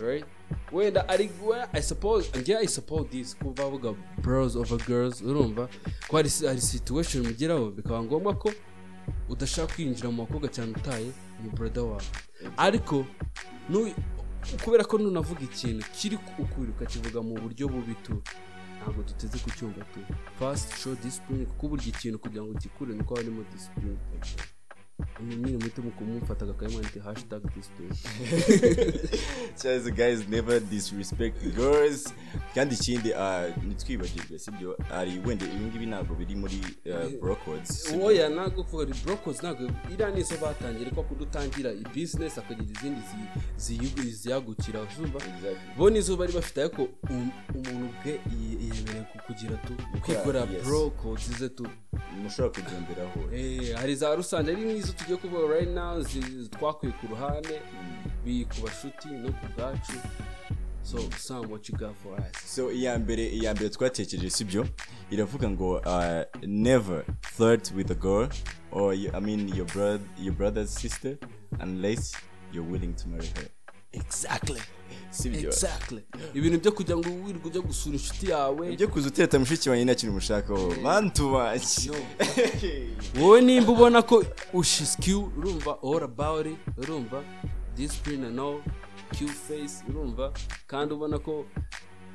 Right? 0.00 0.24
Wenda 0.72 1.08
ari 1.08 1.30
i 1.72 1.82
suppose 1.82 2.30
njye 2.40 2.58
i 2.62 2.68
support 2.68 3.10
this 3.10 3.36
kuva 3.36 3.64
avuga 3.64 3.94
bros 4.22 4.56
over 4.56 4.78
girls 4.86 5.20
urumva 5.22 5.68
ko 6.08 6.16
hari 6.16 6.30
hari 6.46 6.60
situation 6.60 7.26
mugeraho 7.26 7.70
bikaba 7.70 8.02
ngombwa 8.02 8.34
ko 8.34 8.50
udashaka 9.28 9.74
kwinjira 9.74 10.10
mu 10.10 10.22
bakobwa 10.26 10.48
cyane 10.48 10.72
utaye 10.72 11.12
mu 11.42 11.50
brother 11.50 11.82
wawe. 11.82 12.02
Ariko 12.56 13.04
kubera 14.64 14.84
ko 14.84 14.98
nunavuga 14.98 15.40
ikintu 15.40 15.84
kiri 15.96 16.18
ukuri 16.38 16.70
ukakivuga 16.70 17.22
mu 17.22 17.34
buryo 17.34 17.68
bubi 17.68 17.94
tu 18.02 18.22
ntabwo 18.80 19.02
duteze 19.02 19.38
kucyumva 19.38 19.84
tu. 19.94 20.00
Fast 20.38 20.76
show 20.76 20.94
discipline 20.94 21.46
kuko 21.46 21.68
burya 21.68 21.88
ikintu 21.88 22.18
kugira 22.18 22.42
ngo 22.44 22.52
gikure 22.54 22.94
nuko 22.94 23.14
harimo 23.16 23.44
discipline. 23.52 23.96
Nyine 25.22 25.56
muhite 25.58 25.80
mukumufata 25.82 26.44
akayimwandika 26.50 27.02
hashtag 27.02 27.42
discipline 27.56 27.94
Cheers, 29.62 29.84
guys 29.92 30.28
never 30.28 30.60
disrespect 30.60 31.42
girls 31.56 32.14
kandi 32.54 32.74
ikindi 32.74 33.14
ah, 33.14 33.48
ntitwibagirwe 33.66 34.38
sibyo 34.38 34.76
ari 34.92 35.20
wenda 35.26 35.46
ibi 35.46 35.64
ngibi 35.64 35.86
ntabwo 35.86 36.14
biri 36.14 36.34
muri 36.36 36.60
ah, 36.94 37.08
bro 37.20 37.36
codes 37.36 37.82
sibyo? 37.82 38.06
oya 38.06 38.28
ntabwo 38.28 38.64
kuvuga 38.64 38.82
ari 38.82 38.94
brokers 39.04 39.38
ntabwo 39.42 39.70
iriya 39.92 40.10
nizo 40.10 40.34
batangira 40.42 40.90
ko 40.90 41.02
kudutangira 41.02 41.72
ibizinesi 41.72 42.40
akagira 42.40 42.70
izindi 43.56 44.10
ziyagukira 44.10 44.80
Exactly. 44.80 45.74
bo 45.76 45.90
nizo 45.90 46.16
bari 46.16 46.32
bafite 46.32 46.60
ariko 46.62 46.82
um- 47.10 47.30
umuntu 47.54 47.84
ubwe 47.86 48.20
yemerewe 48.62 49.04
ku- 49.12 49.18
kugira 49.26 49.56
tu 49.56 49.72
kwikorera 50.00 50.46
yes. 50.52 50.64
brokers 50.64 51.30
ze 51.38 51.48
tu 51.48 51.66
mushobora 52.22 52.54
kugenderaho 52.54 53.20
Eh, 53.34 53.74
hari 53.76 53.94
za 53.96 54.14
rusange 54.14 54.50
ari 54.52 54.62
n'izo 54.64 54.83
tugiye 54.92 55.16
kuvuga 55.16 55.54
right 55.54 55.68
now 55.68 56.04
twakwiye 56.50 56.92
ku 57.00 57.06
ruhande 57.06 57.60
biri 58.24 58.44
ku 58.44 58.60
bashuti 58.62 59.08
no 59.08 59.32
ku 59.32 59.46
bwacu. 59.56 59.92
So 60.82 60.98
sam 61.18 61.48
what 61.50 61.68
you 61.68 61.78
got 61.78 61.94
for 62.02 62.14
us? 62.20 62.36
So 62.44 62.70
iya 62.72 62.98
mbere 62.98 63.26
iya 63.28 63.54
mbere 63.54 63.68
twatekereje 63.70 64.30
sibyo? 64.30 64.66
Iravuga 65.10 65.50
ngo 65.50 65.70
uh, 65.76 66.22
never 66.46 67.04
flirt 67.22 67.72
with 67.76 67.90
a 67.90 67.94
girl 67.94 68.28
or 68.70 68.94
you, 68.94 69.10
i 69.14 69.20
mean 69.20 69.48
your 69.48 69.66
brother 69.66 70.00
your 70.18 70.34
brother's 70.34 70.70
sister 70.70 71.16
unless 71.60 72.12
you're 72.52 72.70
willing 72.72 72.94
to 72.94 73.08
marry 73.08 73.26
her. 73.26 73.63
Exactly. 73.96 74.60
Exactly. 75.24 76.02
Ibintu 76.34 76.58
byo 76.58 76.72
kugira 76.72 76.96
ngo 76.96 77.08
wirirwe 77.08 77.46
ujya 77.46 77.60
gusura 77.60 77.94
inshuti 77.96 78.30
yawe. 78.30 78.72
Ibyo 78.72 78.88
kuza 78.88 79.08
uteta 79.08 79.38
mushiki 79.38 79.70
wanjye 79.70 79.84
nta 79.84 79.94
kintu 79.94 80.10
umushakaho 80.12 80.74
man 80.82 81.10
too 81.10 81.28
much. 81.28 81.86
No. 81.86 81.94
wowe 83.20 83.40
nimba 83.40 83.72
ubona 83.72 84.02
ko 84.02 84.24
ushiskiwe 84.52 85.24
urumva 85.38 85.78
all 85.82 86.02
about 86.02 86.46
it 86.46 86.58
urumva 86.76 87.22
and 88.06 88.40
all 88.40 88.60
cute 89.18 89.32
face 89.32 89.84
urumva 89.88 90.32
kandi 90.66 90.94
ubona 90.94 91.18
ko 91.18 91.46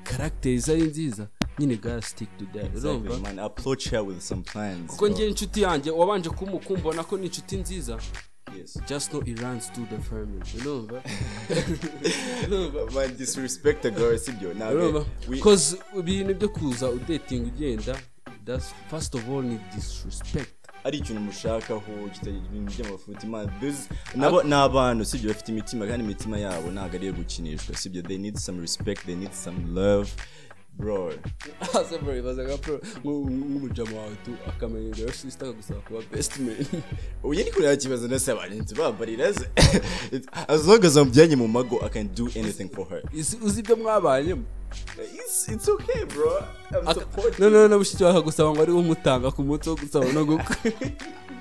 characters 0.03 0.69
ari 0.69 0.81
nziza 0.83 1.27
nyine 1.59 1.75
gotta 1.75 2.01
stick 2.01 2.29
to 2.37 2.45
that 2.45 2.75
urumva? 2.75 3.09
Exactly, 3.09 3.21
man. 3.21 3.39
Approach 3.39 3.89
her 3.89 4.01
with 4.01 4.21
some 4.21 4.41
plans 4.41 4.91
kuko 4.91 5.07
njye 5.07 5.27
inshuti 5.27 5.61
yanjye 5.61 5.91
wabanje 5.91 6.29
kumu- 6.29 6.59
kumbona 6.59 7.03
ko 7.03 7.17
ni 7.17 7.25
inshuti 7.25 7.57
nziza 7.57 7.99
yes. 8.57 8.77
Just 8.87 9.13
know 9.13 9.21
it 9.25 9.41
runs 9.41 9.69
to 9.69 9.81
the 9.81 9.97
family. 9.97 10.41
Urumva 10.57 11.01
disrespect 13.17 13.85
a 13.85 13.91
girl 13.91 14.17
sibyo 14.17 14.49
urumva 14.49 15.05
because 15.29 15.77
ibintu 15.99 16.33
byo 16.33 16.49
kuza 16.49 16.89
udating 16.89 17.45
ugenda 17.45 17.99
that's 18.45 18.73
first 18.89 19.15
of 19.15 19.29
all 19.29 19.43
ni 19.43 19.59
disrespect. 19.75 20.53
Ari 20.83 20.97
ikintu 20.97 21.21
mushakaho 21.21 22.09
kitagira 22.13 22.45
ibintu 22.45 22.71
by'amafuti 22.77 23.27
nabo 24.15 24.43
ni 24.43 24.53
abantu 24.53 25.05
sibyo 25.05 25.29
bafite 25.29 25.51
imitima 25.51 25.87
kandi 25.87 26.03
imitima 26.03 26.39
yabo 26.39 26.71
ntabwo 26.71 26.95
ari 26.95 27.05
iyo 27.05 27.13
gukinishwa 27.13 27.75
sibyo 27.75 28.01
they 28.01 28.17
need 28.17 28.37
some 28.37 28.61
respect 28.61 29.05
they 29.05 29.15
need 29.15 29.33
some 29.33 29.57
love 29.73 30.11
bro. 30.81 31.13
Hasi 31.73 31.97
bro 31.97 32.15
ibaza 32.17 32.43
nka 32.43 32.57
bro 32.57 32.79
nk'u- 33.03 33.29
nk'umujama 33.29 33.97
wawe 33.97 34.15
tu 34.25 34.31
akamenya 34.47 34.89
ngo 34.89 35.11
sister 35.13 35.47
akagusaba 35.47 35.79
kuba 35.81 35.99
best 36.11 36.39
man? 36.39 36.55
Uyu 37.23 37.43
ni 37.43 37.51
kureba 37.51 37.73
ikibazo 37.73 38.07
ndetse 38.07 38.31
abantu 38.31 38.55
ntitubabarira 38.55 39.31
ze 39.31 39.45
as 40.47 40.67
long 40.67 40.85
as 40.85 40.97
amujyanye 40.97 41.35
mu 41.35 41.47
mago 41.47 41.79
i 41.85 41.89
can 41.89 42.07
do 42.15 42.25
anything 42.35 42.69
for 42.69 42.87
her. 42.89 43.01
Uzi 43.43 43.59
ibyo 43.59 43.75
mwabanyemo 43.75 44.43
it's, 44.97 45.49
it's 45.49 45.67
okay 45.69 46.05
bro. 46.05 46.43
I'm 46.71 46.93
supporting 46.93 47.39
noneho 47.43 47.67
na 47.67 47.77
mushiki 47.77 48.03
wawe 48.03 48.15
akagusaba 48.15 48.51
ngo 48.51 48.61
ari 48.61 48.71
umutanga 48.71 49.31
ku 49.31 49.43
munsi 49.43 49.69
wo 49.69 49.75
gusaba 49.75 50.05
no 50.13 50.25
cyane 50.25 50.39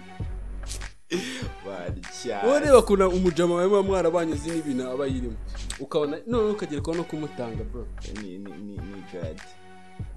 wowe 2.45 2.61
reba 2.61 2.79
ukuntu 2.79 3.09
umujama 3.09 3.55
wawe 3.55 3.69
muba 3.69 3.83
mwarabanye 3.83 4.33
uzi 4.33 4.51
n'ibintu 4.51 4.89
aba 4.91 5.07
yirimo. 5.07 5.37
Ukabona 5.81 6.19
noneho 6.27 6.53
ukagera 6.53 6.81
kubona 6.81 6.99
no 6.99 7.05
kumutanga 7.09 7.65
bro. 7.65 7.87
Ni 8.23 8.39
ni 8.39 8.51
ni 8.53 8.77
ni 8.77 9.03
god 9.13 9.41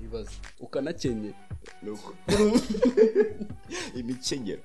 ibaze 0.03 0.31
ukanakenyera. 0.59 1.37
Imikenyero. 3.99 4.61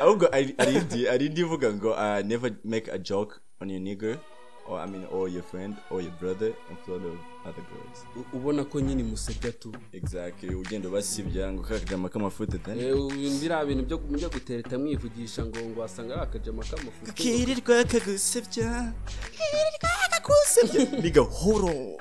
Ahubwo 0.00 0.28
ari 0.32 0.54
ari 0.58 0.74
indi 0.76 1.08
ari 1.08 1.26
indi 1.26 1.40
ivuga 1.40 1.72
ngo 1.72 1.90
uh, 1.90 2.20
never 2.22 2.52
make 2.64 2.88
a 2.92 2.98
joke 2.98 3.34
on 3.60 3.70
your 3.70 3.80
nigger. 3.80 4.18
Or 4.68 4.80
i 4.80 4.86
mean 4.86 5.06
or 5.12 5.28
your 5.28 5.42
friend 5.42 5.76
or 5.90 6.00
your 6.02 6.12
brother 6.20 6.52
in 6.70 6.76
front 6.84 7.04
of 7.04 7.18
other 7.46 7.62
girls. 7.70 8.26
Ubona 8.32 8.64
ko 8.64 8.80
nyine 8.80 9.02
musebya 9.02 9.52
tu. 9.52 9.72
Exactly. 9.92 10.54
Ugenda 10.54 10.88
ubasibya 10.88 11.52
ngo 11.52 11.62
kakajama 11.62 12.08
k'amafuta 12.08 12.58
tani. 12.58 12.80
Eh, 12.82 12.94
biriya 13.40 13.64
bintu 13.64 13.84
byo 13.84 13.98
mujya 14.10 14.28
gutereta 14.28 14.78
mwivugisha 14.78 15.44
ngo 15.46 15.58
ngo 15.60 15.80
wasanga 15.80 16.14
ari 16.14 16.22
akajama 16.22 16.62
k'amafuti 16.62 17.12
kirirwa 17.12 17.84
kagusebya 17.84 18.92
kirirwa 19.36 19.90
kagusebya. 20.12 21.00
Ni 21.02 21.10
gahoro 21.10 21.98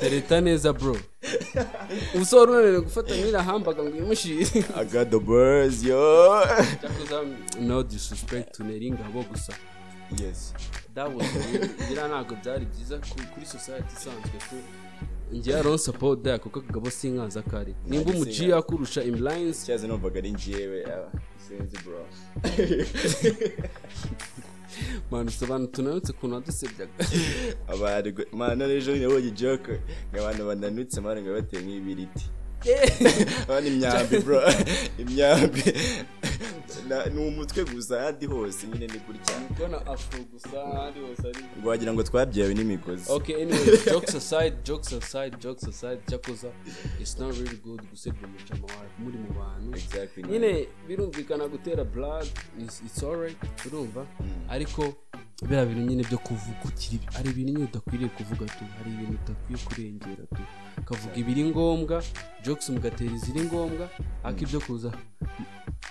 tereta 0.00 0.40
neza 0.40 0.72
bro. 0.72 0.96
Ubusore 2.14 2.52
unanire 2.52 2.80
gufata 2.80 3.14
nk'iriya 3.14 3.42
hambaga 3.42 3.82
ngo 3.82 3.96
imushire. 3.96 4.64
I 4.76 4.84
got 4.84 5.10
the 5.10 5.18
birds 5.18 5.84
yo. 5.84 6.44
No 7.60 7.82
disrespect 7.82 8.56
tunera 8.56 8.84
ingabo 8.84 9.22
gusa. 9.22 9.52
Yes. 10.16 10.54
Was 11.06 11.26
biriya 11.88 12.08
ntabwo 12.08 12.34
byari 12.42 12.64
byiza 12.66 12.98
ku- 12.98 13.28
kuri 13.34 13.46
society 13.46 13.92
isanzwe. 13.96 14.38
Tu 14.48 14.56
don't 15.62 15.78
support 15.80 16.22
that 16.24 16.40
kuko 16.40 16.60
kagabo 16.60 16.90
sinkaza 16.90 17.42
kare. 17.42 17.74
Nimba 17.86 18.10
umuji 18.12 18.48
yakurusha 18.50 19.02
in 19.04 19.14
lines. 19.24 19.64
Cyaza 19.66 19.86
numvaga 19.86 20.18
ari 20.18 20.30
njyewe 20.32 20.84
ah, 20.86 21.08
sinzi 21.48 21.76
bro. 21.84 22.06
Man 25.10 25.28
sobanura 25.28 25.72
tunanutse 25.72 26.12
ukuntu 26.12 26.34
wadusebyaga. 26.34 26.92
Abantu 27.68 28.24
mana 28.32 28.66
n'ejo 28.66 28.96
nabonye 28.96 29.30
joke 29.30 29.72
ngo 30.12 30.20
abantu 30.20 30.46
bananutse 30.46 31.00
mani 31.00 31.22
ngo 31.22 31.32
bateye 31.34 31.62
nk'ibiriti. 31.62 32.24
Abana 33.42 33.66
imyambi 33.72 34.18
bro. 34.18 34.42
Imyambi. 34.98 35.62
Ni 37.14 37.20
umutwe 37.20 37.64
gusa 37.64 38.00
ahandi 38.00 38.26
hose 38.26 38.66
nyine 38.66 38.86
ni 38.86 38.98
gutya. 38.98 39.34
Kubona 39.48 39.86
afro 39.86 40.18
gusa 40.32 40.62
ahandi 40.64 41.00
hose 41.00 41.28
ari 41.28 41.44
ngo 41.60 41.68
wagira 41.68 41.92
ngo 41.92 42.02
twabyawe 42.02 42.54
n'imigozi. 42.54 43.12
Okay 43.12 43.42
anyway 43.42 43.78
jokes 43.92 44.14
aside 44.14 44.54
jokes 44.64 44.92
aside 44.92 45.36
jokes 45.40 45.64
aside 45.68 45.98
cyakoza 46.08 46.48
it's 47.00 47.18
not 47.18 47.36
really 47.38 47.56
good 47.56 47.80
gusebya 47.90 48.28
umucama 48.28 48.66
wawe 48.66 48.88
muri 48.98 49.18
mu 49.18 49.30
bantu. 49.38 50.28
Nyine 50.30 50.68
birumvikana 50.88 51.48
gutera 51.48 51.84
blood 51.84 52.28
it's, 52.58 52.80
it's 52.86 53.02
alright 53.02 53.36
urumva 53.66 54.06
ariko 54.48 54.94
biriya 55.42 55.66
bintu 55.66 55.82
nyine 55.86 56.02
byo 56.04 56.18
kuvugukira 56.18 56.94
ibi- 56.94 57.12
hari 57.14 57.30
ibintu 57.30 57.52
nyine 57.52 57.64
udakwiriye 57.70 58.08
kuvuga 58.10 58.44
tu 58.46 58.64
hari 58.78 58.90
ibintu 58.94 59.18
udakwiye 59.24 59.58
kurengera 59.66 60.24
tu. 60.34 60.42
Ukavuga 60.78 61.14
ibiri 61.16 61.42
ngombwa 61.50 62.02
jokes 62.44 62.68
mugatera 62.70 63.12
iziri 63.14 63.40
ngombwa 63.46 63.88
ariko 64.24 64.42
ibyo 64.44 64.60
kuza 64.60 64.90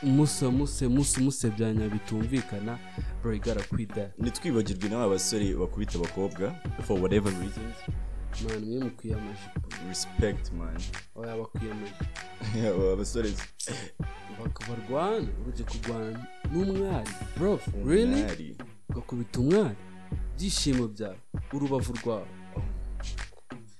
musa 0.03 0.51
muse 0.51 0.87
musa 0.87 1.21
musebyanya 1.21 1.87
bitumvikana 1.89 2.77
bro 3.23 3.39
quit 3.69 3.89
that. 3.95 4.11
Ntitwibagirwe 4.19 4.89
n'aba 4.89 5.09
basore 5.09 5.55
bakubita 5.55 5.97
abakobwa 5.97 6.53
for 6.85 6.99
whatever 7.01 7.31
reasons. 7.31 7.77
Man 8.43 8.65
mwe 8.65 8.79
mukwiye 8.85 9.15
amajipo 9.15 9.67
respect 9.87 10.51
man. 10.51 10.77
Oya 11.15 11.37
bakwiye 11.37 11.71
amajipo 11.71 12.05
aba 12.69 12.95
basore 12.95 13.29
barwana 14.67 15.27
urujya 15.41 15.65
kurwana 15.65 16.19
n'umwari. 16.51 17.11
Bro 17.37 17.59
really. 17.85 18.55
Ugakubita 18.97 19.39
umwari 19.39 19.75
ibyishimo 20.33 20.87
byawe. 20.93 21.19
Urubavu 21.53 21.93
rwawe. 21.99 22.27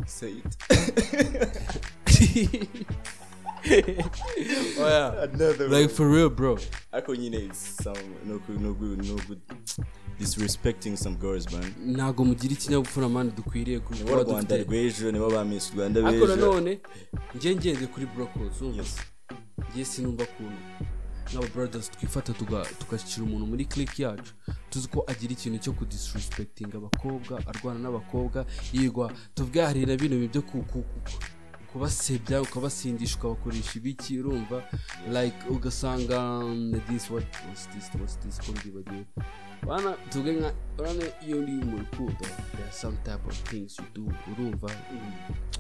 Say 0.06 0.32
it. 0.42 0.52
oya 4.80 5.24
Another 5.24 5.68
like 5.70 5.90
for 5.90 6.08
real 6.10 6.30
bro. 6.30 6.58
Ariko 6.94 7.16
nyine 7.16 7.38
it's 7.38 7.84
some 7.84 8.00
no 8.26 8.38
good 8.48 8.62
no 8.62 8.74
good 8.74 9.06
no 9.06 9.16
good 9.28 9.42
disrespecting 10.20 10.96
some 10.98 11.16
girls 11.16 11.52
man? 11.52 11.74
Ntabwo 11.86 12.26
mugira 12.26 12.54
ikinyabupfura 12.54 13.10
mani 13.10 13.32
dukwiriye 13.32 13.80
kuba 13.80 14.24
rwanda 14.24 14.58
rw'ejo 14.58 15.12
nibo 15.12 15.30
ba 15.30 15.46
miss 15.46 15.74
rwanda 15.74 16.08
ariko 16.08 16.26
b'ejo. 16.26 16.36
nanone 16.36 16.80
njye 17.36 17.56
ngende 17.56 17.88
kuri 17.88 18.08
umva 18.62 18.78
Yes. 18.78 18.96
njye 19.74 19.86
sinumva 19.86 20.26
kuntu. 20.26 20.62
Nk'aba 21.34 21.48
brothers 21.48 21.92
twifata 21.92 22.34
tuga- 22.34 22.66
tugashyira 22.80 23.24
umuntu 23.26 23.46
muri 23.48 23.66
click 23.66 24.00
yacu 24.00 24.34
tuzi 24.70 24.88
ko 24.88 25.04
agira 25.08 25.34
ikintu 25.34 25.58
cyo 25.60 25.74
kudisrespecting 25.74 26.72
abakobwa 26.76 27.40
arwana 27.48 27.80
n'abakobwa 27.80 28.46
yigwa 28.74 29.12
tuvuge 29.36 29.62
hari 29.62 29.86
na 29.86 29.96
bino 29.96 30.16
byo 30.28 30.42
ku- 30.42 30.64
ku- 30.64 30.84
ku- 30.84 31.20
kubasebya 31.72 32.42
ukabasindisha 32.42 33.18
ukabakoresha 33.20 33.74
ibiki 33.80 34.20
urumva? 34.20 34.64
Like 35.12 35.36
ugasanga 35.50 36.40
um, 36.40 36.72
this 36.88 37.12
what 37.12 37.28
was 37.50 37.68
this 37.76 37.92
was 38.02 38.18
this 38.20 38.40
ko 38.40 38.52
mbibagiwe 38.52 39.06
bana 39.68 39.92
tuvuge 40.10 40.32
nka 40.32 40.54
urabona 40.80 41.06
iyo 41.28 41.38
uri 41.38 41.52
mu 41.52 41.78
rukundo 41.78 42.16
there 42.52 42.64
are 42.64 42.72
some 42.72 42.98
type 43.04 43.24
of 43.28 43.44
things 43.44 43.78
you 43.80 43.86
do 43.94 44.14
urumva? 44.32 44.72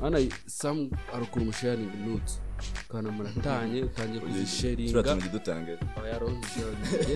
Hano 0.01 0.17
some 0.47 0.89
hari 1.12 1.23
ukuntu 1.23 1.45
musharing 1.45 1.91
notes 2.08 2.39
ukabona 2.86 3.12
muratanye 3.12 3.82
utangiye 3.84 4.22
kuzisharinga 4.22 5.15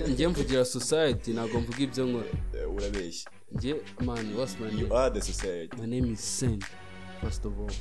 njye 0.10 0.28
mvugira 0.28 0.66
society 0.66 1.32
ntabwo 1.34 1.60
mvuga 1.62 1.80
ibyo 1.80 2.06
nkora. 2.06 2.26
Eh, 2.54 2.74
urabeshya. 2.76 3.32
Njye 3.52 3.76
man 4.06 4.36
what's 4.38 4.60
my 4.60 4.66
you 4.68 4.88
name 4.88 4.96
are 4.96 5.12
the 5.14 5.22
society. 5.22 5.78
My 5.78 5.88
name 5.88 6.14
is 6.14 6.20
Sen 6.40 6.60
first 7.22 7.46
of 7.46 7.54
all. 7.60 7.72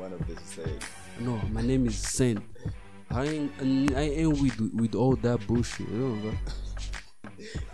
One 0.00 0.14
of 0.14 0.20
the 0.26 0.34
society. 0.46 0.86
No 1.20 1.40
my 1.52 1.62
name 1.62 1.86
is 1.88 1.96
Sen. 2.02 2.40
I 3.10 3.24
ain't, 3.26 3.52
I 3.96 4.00
ain't 4.02 4.40
with, 4.42 4.60
with 4.74 4.94
all 4.94 5.16
that 5.16 5.46
bullshit 5.46 5.86
urumva 5.88 6.32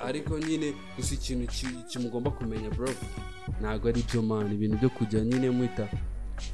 ariko 0.00 0.38
nyine 0.38 0.74
gusa 0.96 1.14
ikintu 1.14 1.46
ki- 1.52 1.84
kimugomba 1.88 2.30
kumenya 2.30 2.70
bro. 2.70 2.88
Ntabwo 3.60 3.88
ari 3.88 4.02
byo 4.12 4.22
man. 4.22 4.52
Ibintu 4.52 4.76
byo 4.78 4.90
kujya 4.90 5.20
nyine 5.20 5.50
mwita 5.50 5.88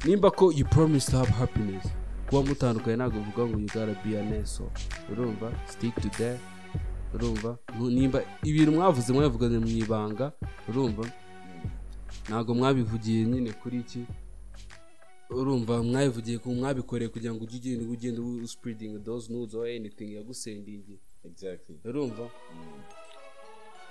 nimba 0.05 0.31
ko 0.31 0.51
you 0.51 0.65
promise 0.65 1.11
to 1.11 1.17
have 1.17 1.29
happiness. 1.31 1.85
Kuba 2.29 2.41
mutandukanye 2.45 2.95
ntabwo 2.97 3.17
bivuga 3.19 3.43
ngo 3.47 3.57
an 4.21 4.33
asshole 4.41 4.71
urumva 5.11 5.47
stick 5.71 5.95
to 6.01 6.09
that 6.09 6.39
urumva 7.13 7.57
nimba 7.89 8.19
ibintu 8.43 8.71
mwavuze 8.71 9.13
mwabivuganye 9.13 9.57
mu 9.59 9.67
ibanga 9.67 10.31
urumva 10.69 11.03
ntabwo 12.27 12.53
mwabivugiye 12.55 13.25
nyine 13.25 13.51
kuri 13.61 13.77
iki 13.79 14.01
urumva 15.29 15.83
mwabivugiye 15.83 16.37
ku 16.37 16.49
mwabikoreye 16.53 17.09
kugira 17.09 17.33
ngo 17.33 17.43
ujye 17.43 17.57
ugenda 17.57 17.85
ugenda 17.93 18.21
uspreading 18.45 18.93
those 19.03 19.33
nudes 19.33 19.55
or 19.55 19.65
anything 19.67 20.09
yagusendingi 20.17 20.95
urumva 21.85 22.25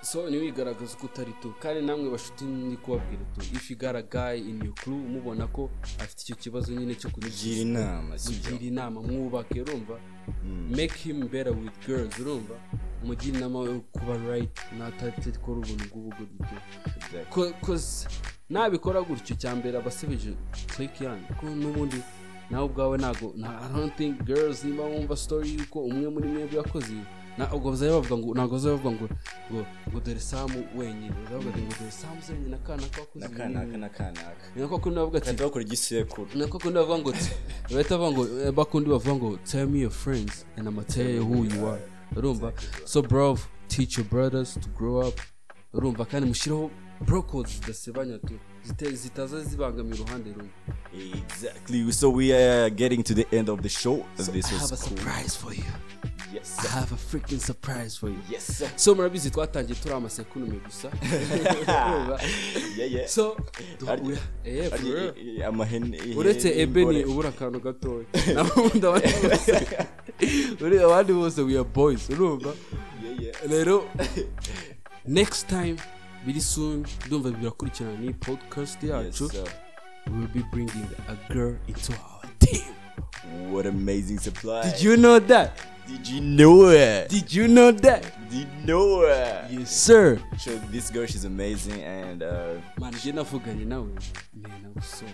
so 0.03 0.29
ntiwigaragaze 0.31 0.95
uko 0.97 1.07
utari 1.07 1.33
tu. 1.43 1.53
Kandi 1.61 1.87
namwe 1.87 2.11
bashuti 2.11 2.45
ni 2.45 2.77
kubabwira 2.77 3.23
tu. 3.35 3.41
If 3.55 3.71
you 3.71 3.77
got 3.77 3.97
a 3.97 4.03
guy 4.03 4.35
in 4.51 4.63
your 4.65 4.75
crew 4.75 4.95
mubona 4.97 5.47
ko 5.47 5.71
afite 6.01 6.23
icyo 6.23 6.37
kibazo 6.37 6.73
nyine 6.73 6.95
cyo 6.95 7.11
gira 7.11 7.61
inama 7.63 8.17
kugira 8.17 8.59
inama. 8.67 9.03
Mwubake 9.03 9.61
urumva? 9.63 9.99
Make 10.71 10.95
him 10.99 11.29
better 11.29 11.53
with 11.53 11.87
girls 11.87 12.19
urumva? 12.19 12.55
Mugire 13.05 13.39
inama 13.39 13.59
yo 13.59 13.81
kuba 13.93 14.17
right 14.31 14.59
natatikora 14.79 15.59
ubuntu 15.59 15.85
bw'ubugoryi 15.85 16.39
Exactly. 16.97 17.25
Ko- 17.31 17.53
cause 17.67 18.09
nabikora 18.51 19.03
gutyo 19.03 19.37
cya 19.37 19.57
mbere 19.57 19.79
abasebeje 19.79 20.35
click 20.77 21.01
yanyu 21.01 21.27
ko 21.41 21.47
n'ubundi 21.51 21.97
nawe 22.51 22.65
ubwawe 22.65 22.99
ntabwo 22.99 23.33
nta- 23.37 23.61
I 23.63 23.73
don't 23.73 23.95
think 23.97 24.23
girls 24.25 24.65
niba 24.65 24.85
wumva 24.85 25.17
story 25.17 25.55
yuko 25.55 25.81
umwe 25.85 26.09
muri 26.11 26.29
mwebwe 26.29 26.57
yakoze 26.59 26.93
ibi 26.93 27.05
na- 27.39 27.47
bazajya 27.59 27.93
bavuga 27.95 28.17
ngo 28.19 28.35
ntabwo 28.35 28.59
bavuga 28.59 28.91
ngo 28.91 29.07
ngo 29.53 29.61
ngo 29.89 30.01
dore 30.01 30.21
samu 30.21 30.59
wenyine. 30.77 31.15
Bazavuga 31.25 31.59
ngo 31.59 31.73
dore 31.79 31.91
samu 31.91 32.21
wenyine 32.29 32.57
akana 32.57 32.83
kakoze 32.89 33.25
ibi 33.27 33.35
n'akanaka 33.35 33.65
n'ibi. 33.67 33.79
n'akanaka 33.79 34.45
ni 34.55 34.63
nako 34.63 34.79
kundi 34.79 34.97
bavuga 34.99 35.19
ati 35.19 35.33
bakora 35.43 35.65
igisekuru 35.65 36.29
ni 36.35 36.41
nako 36.41 36.59
kundi 36.59 36.75
bavuga 36.79 36.99
ngo 36.99 37.11
bahita 37.73 37.99
bavuga 37.99 38.11
ngo 38.13 38.23
eh, 38.43 38.53
bakundi 38.53 38.91
bavuga 38.91 39.15
ngo 39.15 39.29
tell 39.51 39.67
me 39.69 39.79
your 39.81 39.91
friends 39.93 40.45
and 40.57 40.69
I'ma 40.69 40.83
tell 40.85 41.09
you 41.11 41.25
who 41.25 41.45
you 41.45 41.67
are. 41.67 41.81
Urumva? 42.17 42.53
So 42.85 43.03
bro 43.03 43.39
teach 43.69 43.99
your 43.99 44.07
brothers 44.07 44.55
to 44.55 44.69
grow 44.77 45.07
up. 45.09 45.21
Urumva? 45.75 46.05
Kandi 46.09 46.29
mushireho 46.29 46.71
bro 47.07 47.23
codes 47.23 47.61
zidasebanya 47.61 48.19
tu 48.19 48.35
zitaza 48.95 49.45
zibangamira 49.45 50.03
uruhande 50.03 50.33
rumwe. 50.33 50.51
Exactly. 51.15 51.93
So 51.93 52.11
we 52.11 52.33
are 52.33 52.71
getting 52.71 53.03
to 53.05 53.15
the 53.15 53.27
end 53.31 53.49
of 53.49 53.61
the 53.63 53.69
show. 53.69 54.05
This 54.17 54.29
I 54.29 54.33
have 54.33 54.69
a 54.71 54.75
was 54.75 54.83
cool. 54.83 54.97
surprise 54.97 55.37
for 55.37 55.53
you. 55.55 55.63
Yes 56.35 56.59
I 56.59 56.67
have 56.69 56.93
a 56.93 56.97
freaking 56.97 57.41
surprise 57.41 57.97
for 57.97 58.09
you. 58.09 58.19
Yes 58.31 58.63
so 58.77 58.95
murabizi 58.95 59.31
twatangiye 59.31 59.79
turi 59.79 59.95
amasekurume 59.95 60.61
gusa. 60.67 60.91
So 63.07 63.37
uretse 66.17 66.61
ebeni 66.61 67.05
ubura 67.05 67.29
akantu 67.29 67.61
gatoya. 67.61 68.05
Naho 68.35 68.63
ubundi 68.63 68.87
abandi 70.85 71.13
bose. 71.13 71.43
We 71.43 71.55
are 71.55 71.65
boys 71.65 72.11
urumva? 72.11 72.55
Rero 73.49 73.85
next 75.07 75.49
time 75.49 75.77
biri 76.27 76.41
soon 76.41 76.87
ndumva 77.07 77.31
birakurikirana 77.31 77.99
ni 77.99 78.15
podcast 78.15 78.83
yacu. 78.83 79.31
we 80.07 80.19
will 80.19 80.29
be 80.29 80.43
bringing 80.53 80.89
a 81.09 81.33
girl 81.33 81.57
into 81.69 81.93
our 81.93 82.28
what 83.51 83.67
amazing 83.67 84.19
supply. 84.19 84.63
Did 84.71 84.83
you 84.83 84.97
know 84.97 85.19
that? 85.19 85.59
Did 85.87 86.07
you 86.07 86.21
know 86.21 86.69
it? 86.69 87.09
Did 87.09 87.33
you 87.33 87.49
know 87.49 87.71
that? 87.73 88.03
Did 88.31 88.41
you 88.41 88.47
know 88.67 89.03
it? 89.03 89.51
Yes 89.51 89.71
sir. 89.71 90.21
So 90.39 90.55
this 90.71 90.91
girl 90.91 91.07
she's 91.07 91.25
amazing 91.25 91.81
and 91.83 92.23
uh 92.23 92.61
man 92.79 92.93
njye 92.95 93.13
navuganye 93.13 93.65
nawe 93.65 93.87
man 94.35 94.53
I 94.67 94.69
was 94.75 94.85
so 94.85 95.07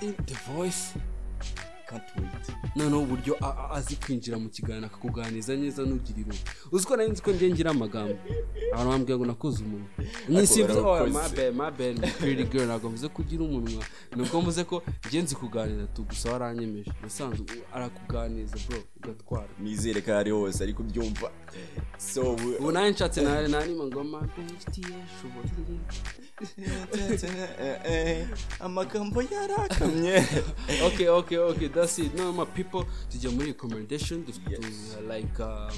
in 0.00 0.14
the 0.26 0.34
voice. 0.54 0.94
Can't 1.88 2.02
wait. 2.16 2.56
Noneho 2.76 3.02
uburyo 3.02 3.34
azi 3.74 3.96
kwinjira 3.96 4.38
mu 4.38 4.48
kiganiro 4.48 4.86
akakuganiriza 4.86 5.56
neza 5.56 5.82
nugira 5.82 6.18
irungu 6.20 6.44
uzi 6.72 6.86
ko 6.86 6.96
nari 6.96 7.10
nzi 7.10 7.22
ko 7.22 7.30
ngira 7.34 7.70
amagambo 7.70 8.16
abantu 8.72 8.90
bambwira 8.90 9.16
ngo 9.18 9.26
nakoze 9.26 9.58
umunwa 9.64 9.88
oh 10.80 11.06
my 11.06 11.28
bad 11.36 11.54
my 11.54 11.70
bad 11.70 11.96
pretty 12.18 12.44
girl 12.44 12.66
ntabwo 12.66 12.90
mvuze 12.90 13.08
ko 13.08 13.22
ugira 13.22 13.42
umunwa 13.44 13.84
ni 14.16 14.22
uko 14.22 14.40
mvuze 14.40 14.64
ko 14.64 14.82
njye 15.06 15.22
nzi 15.22 15.34
kuganira 15.34 15.86
tu 15.86 16.02
gusa 16.02 16.32
waranyemeje 16.32 16.92
nasanzwe 17.02 17.46
arakuganiriza 17.74 18.56
bro 18.68 18.78
ugatwara 18.96 19.48
nizere 19.58 20.00
ko 20.00 20.10
ari 20.14 20.30
hose 20.30 20.62
ari 20.62 20.74
kubyumva 20.74 21.30
so 21.98 22.32
ubu 22.60 22.72
nawe 22.72 22.90
nshatse 22.90 23.20
nawe 23.22 23.48
nanima 23.48 23.84
ngo 23.84 24.04
ma 24.04 24.20
besti 24.20 24.80
yashoboye 24.80 25.80
Eh, 26.58 27.80
eh, 27.84 28.26
amagambo 28.60 29.22
yarakamye 29.22 30.24
okay 30.86 31.08
okay 31.08 31.68
that's 31.68 31.98
it 31.98 32.14
no 32.14 32.32
my 32.32 32.44
people 32.64 32.84
tujya 33.08 33.30
muri 33.30 33.46
recommendation 33.46 34.24
uh, 34.28 35.14
like 35.16 35.42
uh, 35.42 35.72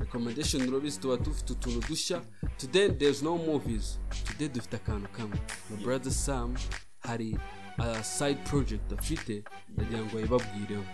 recommendation 0.00 0.68
urabizi 0.68 1.00
tuba 1.00 1.16
dufite 1.16 1.52
utuntu 1.52 1.88
dushya 1.88 2.22
today 2.58 2.88
there's 2.90 3.22
no 3.22 3.36
movies 3.38 3.98
today 4.24 4.48
dufite 4.48 4.76
akantu 4.76 5.08
kamwe 5.08 5.38
my 5.70 5.76
brother 5.84 6.12
sam 6.12 6.54
hari 7.00 7.38
a 7.78 8.02
side 8.04 8.38
project 8.44 8.92
afite 8.92 9.44
ndagira 9.68 10.02
ngo 10.04 10.18
ayibabwireho 10.18 10.84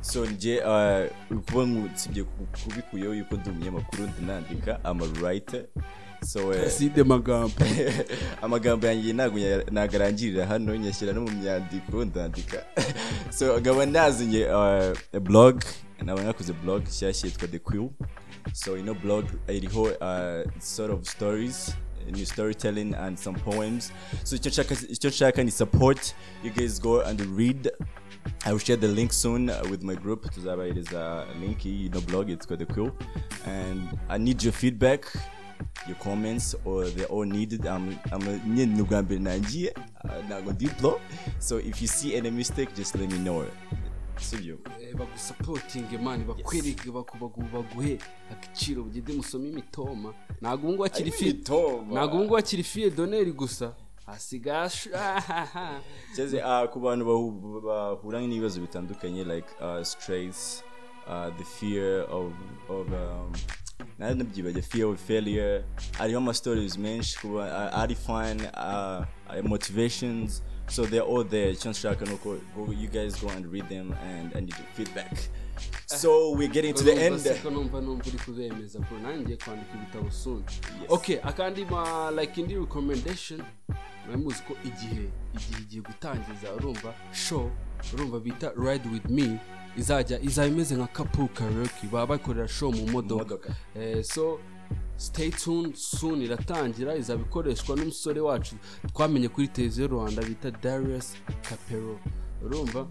so 0.00 0.26
njye 0.26 0.60
uh, 0.64 1.38
kuba 1.50 1.66
nsibye 1.66 2.24
kubikuyeho 2.64 3.14
yuko 3.14 3.34
ndi 3.36 3.50
umunyamakuru 3.50 4.02
ndanandika 4.06 4.84
ama 4.84 5.04
writer 5.04 5.64
so 6.22 6.52
eh, 6.54 6.66
aside 6.66 7.02
magambo. 7.04 7.52
amagambo 8.42 8.86
yanjye 8.86 9.12
ntabwo 9.12 9.38
nya- 9.38 9.70
ntabwo 9.70 9.96
arangirira 9.96 10.46
hano 10.46 10.76
nyashyira 10.76 11.12
no 11.12 11.20
mu 11.20 11.30
myandiko 11.30 12.04
ndandika 12.04 12.64
so 13.38 13.60
nkaba 13.60 13.86
nazinye 13.86 14.46
uh, 14.50 15.20
blog 15.20 15.62
nkaba 16.02 16.22
nakoze 16.22 16.52
blog 16.52 16.82
nshyashya 16.82 17.28
yitwa 17.28 17.48
the 17.48 17.58
quill. 17.58 17.90
So 18.52 18.76
ino 18.78 18.94
blog 18.94 19.24
iriho 19.48 19.82
uh, 19.82 20.60
sort 20.60 20.90
of 20.92 21.08
stories 21.08 21.74
new 22.12 22.24
storytelling 22.24 22.94
and 22.94 23.18
some 23.18 23.34
poems. 23.34 23.92
So 24.24 24.36
icyo 24.36 25.10
nshaka 25.10 25.44
ni 25.44 25.50
support. 25.50 26.14
You 26.44 26.50
guys 26.50 26.78
go 26.80 27.00
and 27.00 27.20
read. 27.20 27.70
I 28.44 28.52
will 28.52 28.58
share 28.58 28.76
the 28.76 28.88
link 28.88 29.12
soon 29.12 29.50
uh, 29.50 29.62
with 29.70 29.82
my 29.82 29.94
group. 29.94 30.30
Tuzabahereza 30.30 31.26
link 31.40 31.64
you 31.64 31.88
know 31.88 32.00
blog 32.00 32.30
it's 32.30 32.46
called 32.46 32.60
the 32.60 32.66
quill. 32.66 32.92
And 33.44 33.88
I 34.08 34.18
need 34.18 34.42
your 34.42 34.52
feedback. 34.52 35.04
Your 35.88 35.98
comments 35.98 36.56
or 36.64 36.84
they're 36.90 37.12
all 37.12 37.26
needed 37.26 37.64
I'm 37.66 37.96
I'm 38.12 38.40
nyine 38.54 38.66
ni 38.74 38.82
ubwa 38.82 39.02
mbere 39.02 39.20
nangiye 39.20 39.74
uh, 40.04 40.24
ntabwo 40.26 40.52
ndi 40.52 40.68
pro 40.68 41.00
so 41.38 41.60
if 41.60 41.82
you 41.82 41.88
see 41.88 42.16
any 42.16 42.30
mistake 42.30 42.72
just 42.76 42.94
let 42.94 43.12
me 43.12 43.18
know. 43.18 43.44
Sibyo 44.20 44.58
Eh, 44.80 44.94
bagusapotinge 44.96 45.98
mani 45.98 46.24
bakwereke 46.24 46.90
baguhe 46.90 47.98
agaciro 48.32 48.84
mugende 48.84 49.12
musome 49.12 49.48
imitoma. 49.48 50.14
Ntabwo 50.40 50.68
ubu 50.68 50.68
ngubu 50.68 50.84
akiri 50.84 51.10
fi 51.10 51.32
ntabwo 51.32 52.04
ubu 52.04 52.18
ngubu 52.18 52.36
akiri 52.36 52.62
fiye 52.62 52.90
doneri 52.90 53.32
gusa. 53.32 53.74
Hasigaye 54.06 54.70
uh, 56.44 56.70
ku 56.72 56.80
bantu 56.80 57.04
bahu- 57.04 57.60
bahura 57.60 58.20
n'ibibazo 58.20 58.60
bitandukanye 58.60 59.24
like 59.24 59.48
uh, 59.60 59.82
stress 59.82 60.62
uh, 61.06 61.28
the 61.38 61.44
fear 61.44 62.06
of 62.10 62.32
of 62.68 62.86
um, 62.92 63.32
nari 63.98 64.14
nabyibajya 64.14 64.62
fear 64.62 64.86
of 64.86 65.00
failure. 65.00 65.64
Hariho 65.98 66.18
ama 66.18 66.34
stories 66.34 66.76
menshi 66.78 67.18
kuba 67.18 67.72
ari 67.72 67.96
uh, 68.08 69.04
uh, 69.30 69.42
motivations. 69.42 70.42
So 70.68 70.84
they're 70.84 71.02
all 71.02 71.24
there. 71.24 71.52
Icyo 71.52 71.70
nshaka 71.70 72.04
ni 72.04 72.12
uko 72.14 72.38
go- 72.56 72.72
you 72.72 72.88
guys 72.88 73.20
go 73.20 73.28
and 73.28 73.46
read 73.52 73.68
them 73.68 73.92
and 73.92 74.32
I 74.36 74.40
need 74.40 74.54
your 74.58 74.68
feedback. 74.74 75.16
So 75.86 76.32
we're 76.32 76.48
getting 76.52 76.74
to 76.74 76.84
the 76.84 76.92
end. 76.92 77.22
ko 77.42 77.50
numva 77.50 77.80
numva 77.80 78.04
uri 78.08 78.18
kubemeza 78.18 78.78
bro 78.78 78.98
nanjye 78.98 79.20
ngiye 79.22 79.36
kwandika 79.36 79.74
ibitabo 79.74 80.10
soon. 80.10 80.44
Okay 80.88 81.18
akandi 81.22 81.64
ma 81.64 82.10
like 82.10 82.40
indi 82.40 82.54
recommendation 82.54 83.42
mwari 84.06 84.22
muzi 84.22 84.42
ko 84.42 84.56
igihe 84.64 85.08
igihe 85.34 85.62
igiye 85.62 85.82
gutangiza 85.82 86.52
urumva 86.56 86.94
show 87.12 87.50
urumva 87.94 88.20
bita 88.20 88.52
ride 88.56 88.88
with 88.92 89.08
me. 89.10 89.38
Izajya 89.76 90.20
izaba 90.20 90.48
imeze 90.48 90.74
nka 90.76 90.86
couple 90.86 91.28
karaoke. 91.28 91.86
Baba 91.92 92.06
bakorera 92.06 92.48
show 92.48 92.72
mu 92.72 92.86
modoka. 92.86 93.54
Eh, 93.74 94.02
so 94.04 94.38
stay 94.96 95.30
tuned 95.30 95.74
soon 95.76 96.22
iratangira 96.22 96.96
izaba 96.96 97.22
ikoreshwa 97.22 97.76
n'umusore 97.76 98.20
wacu 98.20 98.54
twamenye 98.94 99.28
kuri 99.28 99.48
televiziyo 99.48 99.86
rwanda 99.88 100.22
bita 100.22 100.50
darius 100.50 101.14
capero. 101.42 101.98
Urumva? 102.44 102.86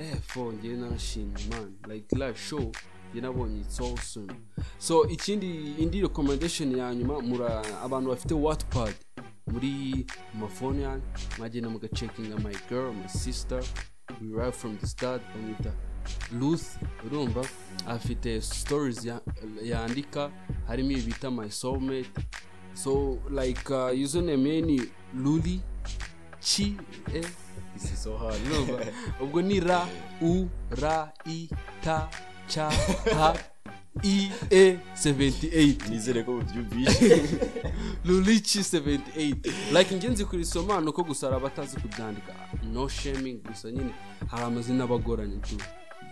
Eh 0.00 0.16
fo 0.26 0.52
ngewe 0.52 0.76
narashimye 0.76 1.48
man. 1.50 1.74
Like 1.88 2.16
live 2.16 2.38
show 2.38 2.72
nabonye 3.14 3.60
it's 3.60 3.80
awesome 3.80 4.28
so 4.78 5.08
ikindi 5.08 5.74
indi 5.78 6.00
recommendation 6.00 6.78
ya 6.78 6.94
nyuma 6.94 7.20
mura 7.20 7.62
abantu 7.84 8.10
bafite 8.10 8.34
wattpad 8.34 8.94
muri 9.46 10.06
mu 10.34 10.40
mafone 10.40 10.82
yanyu 10.82 11.02
mwagenda 11.38 11.70
mugacekinga 11.70 12.36
my 12.36 12.54
girl 12.68 12.92
my 12.92 13.08
sister. 13.08 13.62
We 14.20 14.28
right 14.28 14.54
from 14.54 14.78
the 14.78 14.86
start 14.86 15.22
bamwita 15.34 15.72
Ruth 16.40 16.64
urumva 17.06 17.44
afite 17.86 18.40
stories 18.42 19.04
ya- 19.04 19.20
yandika 19.62 20.30
harimo 20.66 20.90
ibi 20.90 21.02
bita 21.02 21.30
my 21.30 21.50
soulmate. 21.50 22.10
So 22.74 23.18
like 23.30 23.70
uh, 23.70 23.90
username 24.04 24.48
ye 24.54 24.60
ni 24.60 24.82
luli 25.16 25.60
chi 26.40 26.76
eh? 27.14 27.24
This 27.74 27.92
is 27.92 28.02
so 28.02 28.16
hard 28.16 28.40
urumva 28.46 28.86
ubwo 29.22 29.42
ni 29.42 29.60
ra 29.60 29.88
u 30.22 30.48
ra 30.70 31.12
i 31.26 31.48
ta 31.84 32.08
cha 32.48 32.70
ha 33.14 33.34
i 34.02 34.30
e 34.50 34.78
78 34.94 35.88
nizere 35.90 36.22
ko 36.22 36.36
ubyumvise 36.38 37.22
lulichi 38.04 38.58
78 38.58 39.36
like 39.78 39.94
njye 39.94 40.08
nzi 40.10 40.24
kurisoma 40.24 40.80
ni 40.80 40.88
uko 40.88 41.02
gusa 41.04 41.26
hari 41.26 41.36
abatazi 41.38 41.76
kubyandika. 41.76 42.32
No 42.72 42.88
shaming 42.88 43.42
gusa 43.48 43.70
nyine. 43.70 43.90
Hari 44.26 44.42
amazina 44.44 44.84
aba 44.84 44.94
agoranye 44.94 45.36
tu 45.36 45.56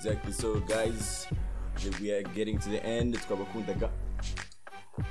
exactly. 0.04 0.32
So 0.32 0.60
guys 0.60 1.26
we 2.00 2.10
are 2.12 2.22
getting 2.34 2.58
to 2.58 2.68
the 2.68 2.84
end. 2.84 3.14
Twabakundaga. 3.14 3.90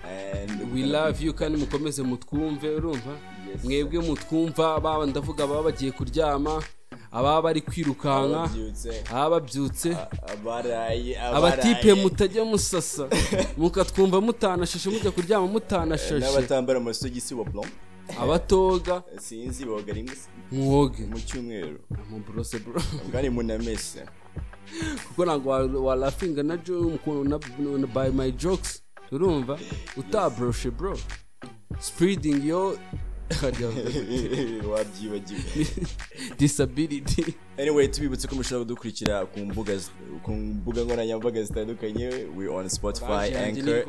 And 0.08 0.74
we 0.74 0.84
love 0.84 1.22
you 1.22 1.34
kandi 1.34 1.58
mukomeze 1.58 2.04
mutwumve 2.04 2.70
urumva? 2.70 3.18
Mwebwe 3.64 4.00
mutwumva 4.00 4.80
baba 4.80 5.06
ndavuga 5.06 5.48
baba 5.48 5.64
bagiye 5.64 5.92
kuryama 5.92 6.64
ababa 7.12 7.42
bari 7.42 7.62
kwirukanka 7.62 8.44
ababyutse. 8.44 9.04
ababa 9.10 9.30
babyutse 9.30 9.98
abatipe 11.34 11.94
mutajya 11.94 12.46
musasa. 12.46 13.08
Mukatwumva 13.58 14.22
mutanashashe 14.22 14.90
mujya 14.90 15.12
kuryama 15.12 15.48
mutanashashe 15.48 16.20
n'abatambara 16.20 16.80
amasogisi 16.80 17.34
wa 17.36 17.46
blom 17.46 17.70
abatoga. 18.20 19.04
Sinzi 19.20 19.66
boga 19.66 19.94
rimwe. 19.94 20.16
Mwoge. 20.52 21.06
Mu 21.06 21.20
cyumweru. 21.20 21.80
Muburose 22.10 22.60
bro. 22.60 22.82
Kandi 23.12 23.30
munamese 23.30 24.06
kuko 25.08 25.26
ntabwo 25.26 25.50
wa- 25.52 25.82
walafinga 25.94 26.44
na 26.44 26.58
jo 26.58 26.80
na, 27.24 27.40
by 27.88 28.10
my 28.14 28.32
jokes. 28.32 28.82
Urumva? 29.12 29.60
Utabroshe 29.98 30.72
bro. 30.72 30.98
Spreading 31.80 32.44
yo 32.46 32.78
wabyibagiwe 34.72 35.42
disability. 36.40 37.36
Anyway 37.60 37.88
tubibutse 37.88 38.28
ko 38.28 38.36
mushobora 38.36 38.60
kudukurikira 38.66 39.26
ku 39.26 39.40
mbuga 39.40 39.74
ku 40.24 40.32
mbuga 40.32 40.82
nkoranyambaga 40.84 41.44
zitandukanye 41.44 42.08
we 42.38 42.48
on 42.48 42.70
spotify 42.70 43.36
anchor. 43.38 43.86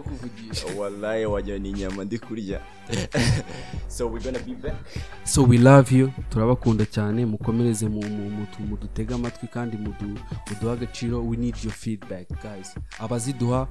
wallahi 0.77 1.27
wagira 1.27 1.59
ni 1.59 1.71
inyama 1.71 2.05
ndi 2.05 2.19
kurya 2.19 2.61
so 3.89 4.07
we're 4.09 4.21
gonna 4.25 4.39
be 4.45 4.55
back. 4.55 4.77
So 5.25 5.43
we 5.45 5.59
love 5.59 5.97
you. 5.97 6.13
Turabakunda 6.31 6.87
cyane. 6.87 7.27
Mukomereze 7.27 7.89
mu- 7.89 8.03
mu- 8.09 8.31
mu- 8.31 8.47
mudutege 8.69 9.15
amatwi 9.15 9.49
kandi 9.49 9.77
mudu- 9.77 10.21
muduhe 10.51 10.73
agaciro. 10.73 11.23
We 11.27 11.37
need 11.37 11.57
your 11.65 11.73
feedback 11.73 12.29
guys. 12.43 12.75
Abaziduha 12.99 13.69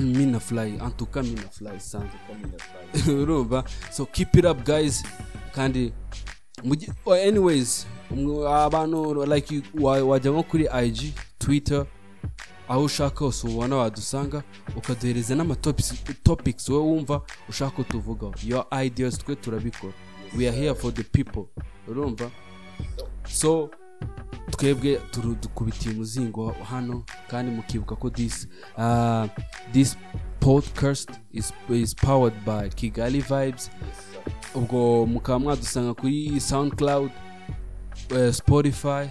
mina 0.00 0.40
fly. 0.40 0.78
Antuka 0.80 1.22
mina 1.22 1.48
fly 1.48 1.80
sana 1.80 2.10
urumva 3.08 3.64
so 3.92 4.06
keep 4.06 4.36
it 4.36 4.44
up 4.44 4.64
guys. 4.64 5.04
Kandi 5.54 5.92
anyways 7.26 7.86
abantu 8.48 9.24
like 9.26 9.62
wajya 9.80 10.30
nko 10.30 10.42
kuri 10.42 10.68
ig 10.86 11.14
twitter 11.38 11.86
aho 12.68 12.84
ushaka 12.84 13.24
hose 13.24 13.46
ubona 13.48 13.76
wadusanga 13.76 14.42
ukaduhereza 14.76 15.34
n'amatopics 15.34 16.68
wowe 16.68 16.82
wumva 16.84 17.22
ushaka 17.48 17.70
ko 17.76 17.82
tuvugaho 17.82 18.34
your 18.46 18.66
ideas 18.84 19.18
twe 19.18 19.36
turabikora. 19.36 19.92
We 20.36 20.48
are 20.48 20.56
here 20.56 20.74
for 20.74 20.90
the 20.94 21.04
people. 21.04 21.44
Urumva? 21.88 22.30
So 23.28 23.70
twebwe 24.50 25.00
dukubitiye 25.42 25.94
umuzingo 25.94 26.54
hano 26.70 27.04
kandi 27.30 27.52
mukibuka 27.52 27.96
ko 27.96 28.10
this 28.10 28.48
uh, 28.78 29.26
this 29.72 29.96
podcast 30.40 31.10
is, 31.32 31.52
is 31.70 31.94
powered 31.94 32.34
by 32.44 32.68
kigali 32.68 33.20
vibes. 33.20 33.70
Ubwo 34.54 35.06
mukaba 35.06 35.38
mwadusanga 35.38 35.94
kuri 35.94 36.40
soundcloud 36.40 37.10
uh, 38.10 38.30
spotify 38.30 39.10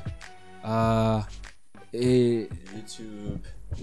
uh, 0.64 1.24
eh, 1.94 2.48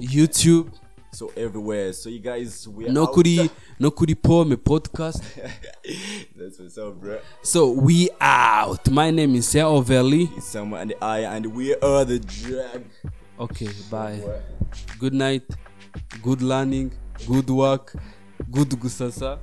youtube. 0.01 0.71
So 1.13 1.33
everywhere. 1.37 1.93
So 1.93 2.09
you 2.11 2.19
guys, 2.21 2.69
we 2.69 2.87
are 2.87 2.93
no 2.93 3.05
out. 3.05 3.13
kuri 3.15 3.51
no 3.79 3.91
kuri 3.91 4.15
pome 4.15 4.57
podcast. 4.57 5.23
That's 6.37 6.59
what's 6.61 6.79
up, 6.79 7.01
bro. 7.01 7.19
so 7.43 7.71
we 7.71 8.11
out. 8.21 8.89
My 8.91 9.11
name 9.11 9.35
is 9.35 9.49
Sir 9.49 9.63
Overly 9.63 10.25
It's 10.37 10.47
someone 10.47 10.81
and 10.83 10.95
eye, 11.03 11.21
and 11.25 11.47
we 11.55 11.75
are 11.77 12.05
the 12.05 12.19
drag. 12.21 12.85
okay 13.41 13.69
bye. 13.91 14.21
good 14.99 15.15
night. 15.15 15.43
Good 16.23 16.43
learning. 16.43 16.93
Good 17.27 17.51
work. 17.51 17.95
Good 18.51 18.69
gusasa. 18.71 19.39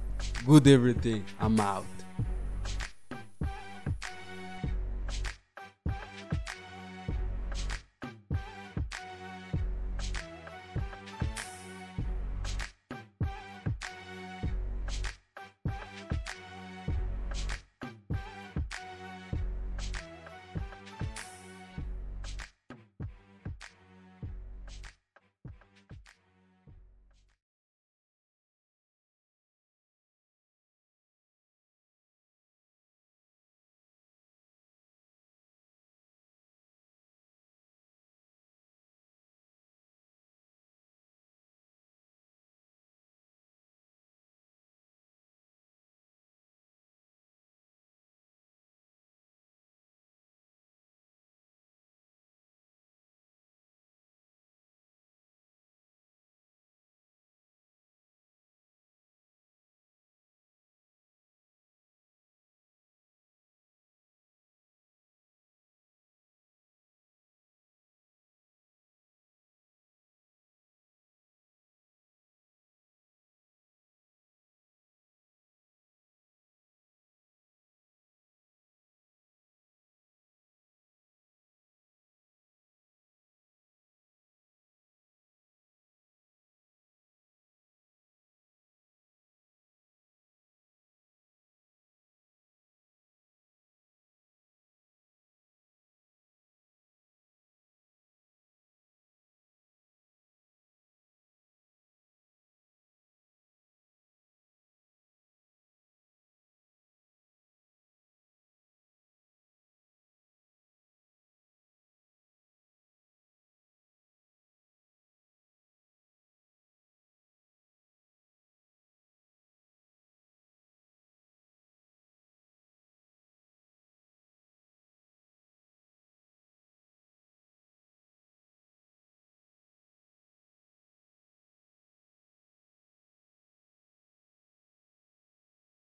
Good 0.46 0.68
everything. 0.68 1.26
I'm 1.40 1.60
out. 1.60 1.86